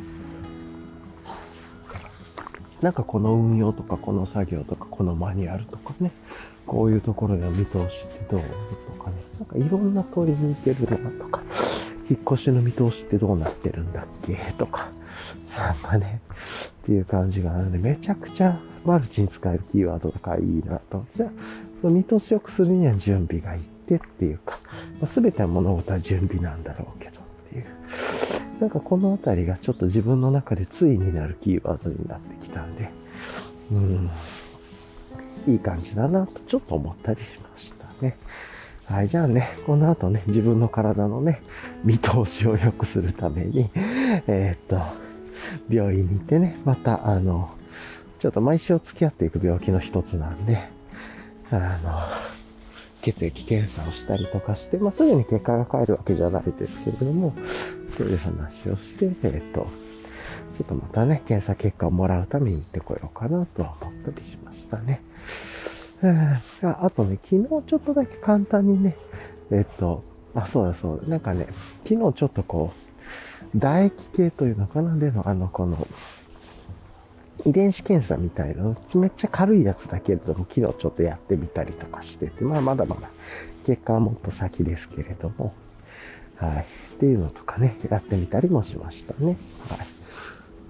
[2.80, 6.12] なんかこの運用とか、この作業とか、このマニュアルとかね、
[6.66, 8.40] こういうところの見通しってどう？
[8.40, 11.42] とかね、なんかいろんな取りに行けるのとか、
[12.08, 14.36] 引っ越しの見通しってどうなってるんだっけ？
[14.58, 14.88] とか、
[15.56, 16.20] なんかね、
[16.82, 21.04] っていう感じがあるので、めちゃくちゃマルチに使えるキーワードとかいいなと。
[21.14, 21.30] じゃあ、
[21.80, 24.58] その見通しよくするには準備がいってっていうか、
[25.00, 27.66] まあ、全ては物事は準備なんだろうけどっていう。
[28.60, 32.88] なんかこのあたりがちょっと自分の中でついになるキーワードになってきたんで、
[33.70, 34.10] うん、
[35.46, 38.16] いい感じだなとちょっと思ったりしましたね。
[38.88, 41.42] はい、じゃあね、この後ね、自分の体のね、
[41.82, 43.68] 見通しを良くするために、
[44.28, 44.80] えー、っと、
[45.68, 47.50] 病院に行ってね、また、あの、
[48.20, 50.68] ちょっと毎週付き合っていく病気の一つなんで、
[51.50, 51.98] あの、
[53.02, 57.34] 血液検査をしたりとかして、まあ、すぐに結果が返るわけじゃないですけれども、
[57.96, 59.66] そういう話をして、えっ、と、
[60.58, 65.02] ちょっとまたね、検査結果をもらうために行ってこようかなとは思ったりしましたね。
[66.02, 68.96] ああとね、昨日ちょっとだけ簡単にね、
[69.50, 70.02] えっ、と、
[70.34, 71.46] あ、そうだそうだ、なんかね、
[71.88, 72.72] 昨日ちょっとこ
[73.54, 74.96] う、唾液系というのかな？
[74.96, 75.86] での、あの、この、
[77.44, 83.08] 遺伝子検査みたいなの、めっちゃ軽いやつだけれども、昨日ちょっとやってみたりとかしてて、まあまだまだ
[83.64, 85.54] 結果はもっと先ですけれども、
[86.36, 86.66] はい。
[86.96, 89.36] っていうのとかね、やってみたりもしましたね。
[89.68, 89.78] はい。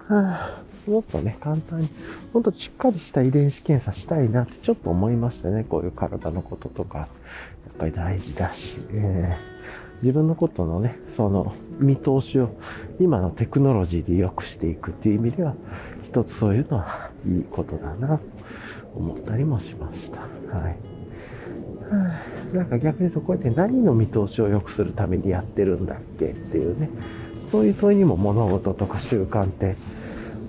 [0.09, 1.89] はあ、もっとね、簡単に、
[2.33, 5.65] ほんとしっかりした遺伝子検査したいなってちょっと思いましたね。
[5.65, 7.09] こういう体のこととか、やっ
[7.79, 9.57] ぱり大事だし、えー
[10.03, 12.51] 自分のことのね、その見通しを
[13.01, 15.55] 今のテクノロジーで良くしていくっていう意味では、
[16.05, 18.25] 一つそういうのはいいことだなと
[18.95, 20.21] 思ったりもしました。
[20.21, 20.79] はい。
[21.89, 22.21] は
[22.53, 26.91] あ、なんか逆に言うとこうやって何の見通しを良くするためにやってるんだっけっていうね、
[27.51, 29.75] そういう問いにも物事とか習慣って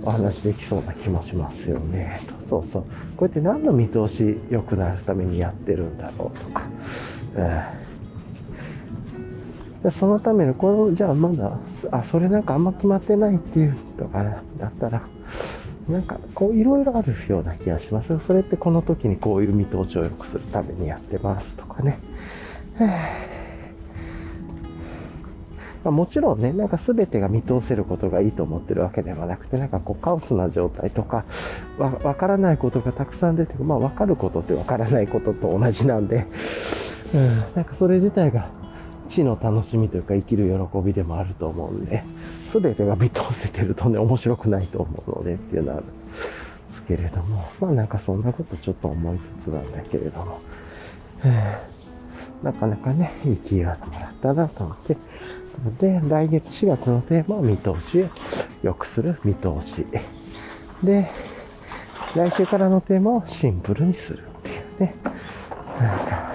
[0.08, 2.20] お話できそうな気もしますよね。
[2.49, 2.82] そうそう。
[3.18, 6.64] こうやって何の見通し良くなるためにやってるんだろうとか。
[7.36, 7.88] うん
[9.84, 11.55] でそのための、この、じゃあまだ、
[11.91, 14.24] あ、それなんかあんま決まってないっていうとか
[14.58, 15.03] だったら、
[15.88, 21.99] なんかこういろいろあるような気がしますそれってこの時にこういう見通しを良くするためにやってますとかね。
[25.88, 31.24] まあ、もちろんね、なんか全てが見通せることがいいと思ってるわけではなくて、なんかこうカオスな状態とか、
[31.78, 33.64] わ、わからないことがたくさん出てくる。
[33.64, 36.26] まあわかることってわからないことと同じなんで、
[37.14, 38.50] うん、なんかそれ自体が
[39.08, 42.04] 地の楽しみというか生きる喜びでもあると思うんで、
[42.52, 45.94] 全てが見通せてるとね、面白くないと思うのでっていうのはあるんで
[46.76, 50.42] すけれども、まあなんかそんなことちょっと思いつつなんだけれども、
[52.44, 54.98] なかなかね、いいキーワードもらったなと思って、
[55.80, 58.10] で、来月4月のテーマは見通しを
[58.64, 59.86] 良くする見通し。
[60.84, 61.10] で、
[62.16, 64.95] 来週からのテーマをシンプルにするっていうね。
[65.80, 66.32] なんか、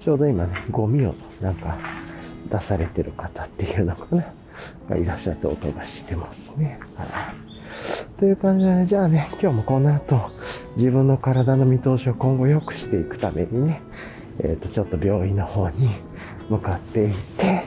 [0.00, 1.76] ちょうど今ね、ゴミをなんか
[2.50, 4.24] 出されてる方っていうのかな、
[4.88, 6.80] がいらっしゃって音がしてますね。
[6.96, 7.08] はい。
[8.18, 10.30] という感じで、ね、じゃあね、今日もこの後、
[10.76, 13.80] 自分の体の見通しを今後良くしていくためにね、
[14.40, 15.90] えっ、ー、と、ちょっと病院の方に
[16.52, 17.64] 向かっていって、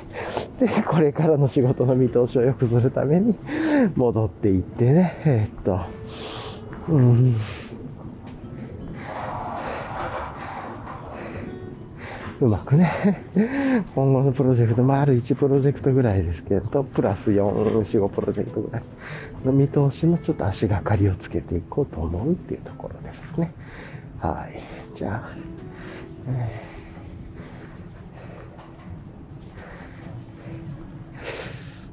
[0.59, 3.35] で、これからの仕事の見通しを良くするために
[3.95, 5.79] 戻っていってね、えっ、と、
[6.89, 7.35] うん、
[12.41, 13.23] うまくね、
[13.95, 18.83] 今後のプロジェクト、まあ、ある1プロジェクトぐらいですけど、プラス4、4、5プロジェクトぐらい
[19.43, 23.51] の見通しのちょっと足がかりをつけていこうと思うっていうところですね。
[24.19, 24.61] はい。
[24.95, 25.29] じゃあ、
[26.27, 26.64] えー、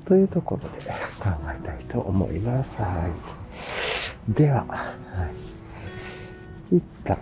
[0.05, 0.79] というところで
[1.21, 2.75] 考えたいと思います。
[2.81, 3.09] は
[4.29, 4.33] い。
[4.33, 4.87] では、は
[6.71, 6.77] い。
[6.77, 7.19] 一旦、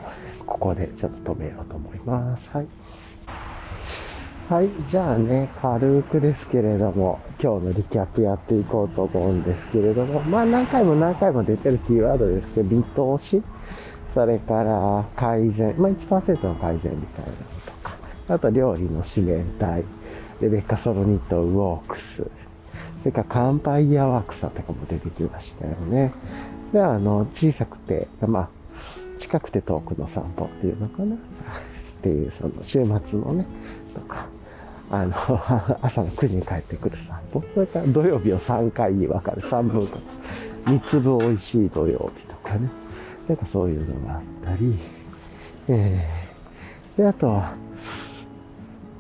[0.47, 2.49] ここでちょっと止めようと思います。
[2.53, 2.67] はい。
[4.49, 4.69] はい。
[4.89, 13.43] じゃあね、軽くですけれども、今日のリキャップやっていこうと思うんですけれども、まあ何回も何回も出てるキーワードですけど、見通し、
[14.13, 17.97] それから改善、まあ1%の改善みたいなのとか、
[18.29, 19.85] あと料理の四面体、
[20.41, 22.27] レベッカ・ソロニット・ウォークス、
[23.01, 26.13] それからカンパイヤワークさとかも出てきましたよね。
[26.73, 28.49] で、あの、小さくて、まあ、
[29.19, 31.19] 近くて遠くの散歩っていうのかなっ
[32.03, 33.47] ていう、その週末のね、
[33.95, 34.27] とか、
[34.91, 35.13] あの、
[35.83, 37.43] 朝の9時に帰ってくる散歩。
[37.55, 40.01] それから土曜日を3回に分かる3分割。
[40.67, 42.69] 三粒美味しい土曜日とかね。
[43.29, 44.77] なんかそういうのがあったり、
[45.69, 47.55] えー、で、あとは、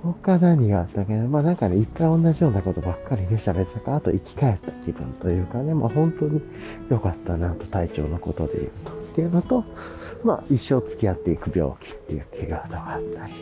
[0.02, 1.24] 他何があったっけな？
[1.28, 6.40] まあなんかね、いっぱい同じようなことばっかりね、喋ったか、あと生き返った気分というかね、まあ本当に
[6.88, 8.92] 良かったなと、体調のことで言うと。
[8.92, 9.64] っていうのと、
[10.24, 13.32] まあ一生付き合っていく病気っていう気がードがあったり。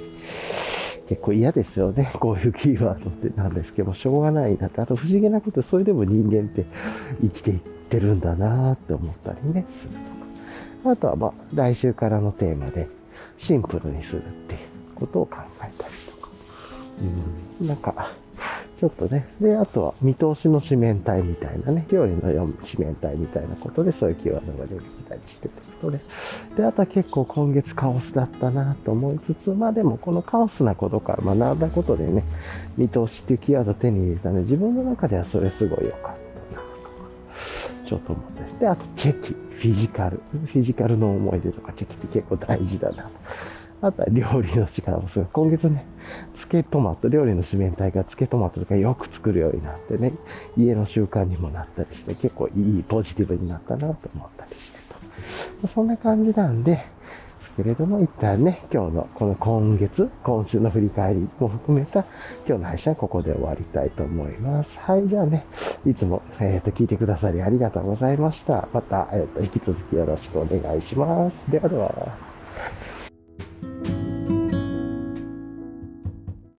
[1.09, 2.11] 結構嫌ですよね。
[2.14, 4.80] こういうキーワードってなんですけど、しょうがないなって。
[4.80, 6.66] あと不思議なこと、それでも人間って
[7.22, 10.92] 生きていってるんだなって思ったりね、するとか。
[10.92, 12.88] あとはまあ、来週からのテーマで、
[13.38, 14.61] シンプルにするっていう
[14.96, 15.94] ことを考えたり。
[17.61, 18.12] うん、なんか、
[18.78, 19.27] ちょっとね。
[19.40, 22.31] で、あとは見通しの四面体みたいなね、料理の
[22.62, 26.01] 四面体みたいなことで、そういうキーワードが出てきたりしてということで。
[26.56, 32.22] で、あとは結構今月カオスだったなと思いつつ、まあでもこのカオスなことから学んだことでね、
[32.77, 36.22] 見通しっていうキーワードを手に入れたので、自分の中ではそれすごい良かったなとか、
[37.85, 38.52] ちょっと思ったし。
[38.60, 40.20] で、あとチェキ、フィジカル。
[40.47, 43.10] フィジカルの思い出とかチェキって結構大事だなと
[43.80, 45.28] あとは料理の力もすごい。
[45.32, 45.86] 今月ね、
[46.34, 50.12] 漬けトマト、料理の四面体が漬けトマトとかよく作るようになってね、
[50.56, 54.78] 家の習慣にもなったりして、結構いいポジティブになったなと思ったりして
[55.62, 55.66] と。
[55.68, 56.84] そんな感じなんで、
[57.38, 62.05] ですけれども、一旦ね、今日のこの今月、今週の振り返りも含めた
[62.46, 64.78] 今日の配信はここで終わりたいと思います。
[64.78, 65.44] はい、じゃあね、
[65.86, 68.68] いつも、えっ、ー、と、聞いてくださりありがとうございました。
[68.72, 71.50] また、えっ、ー、と、引き続きよろしくお願いします。
[71.50, 72.28] ではでは。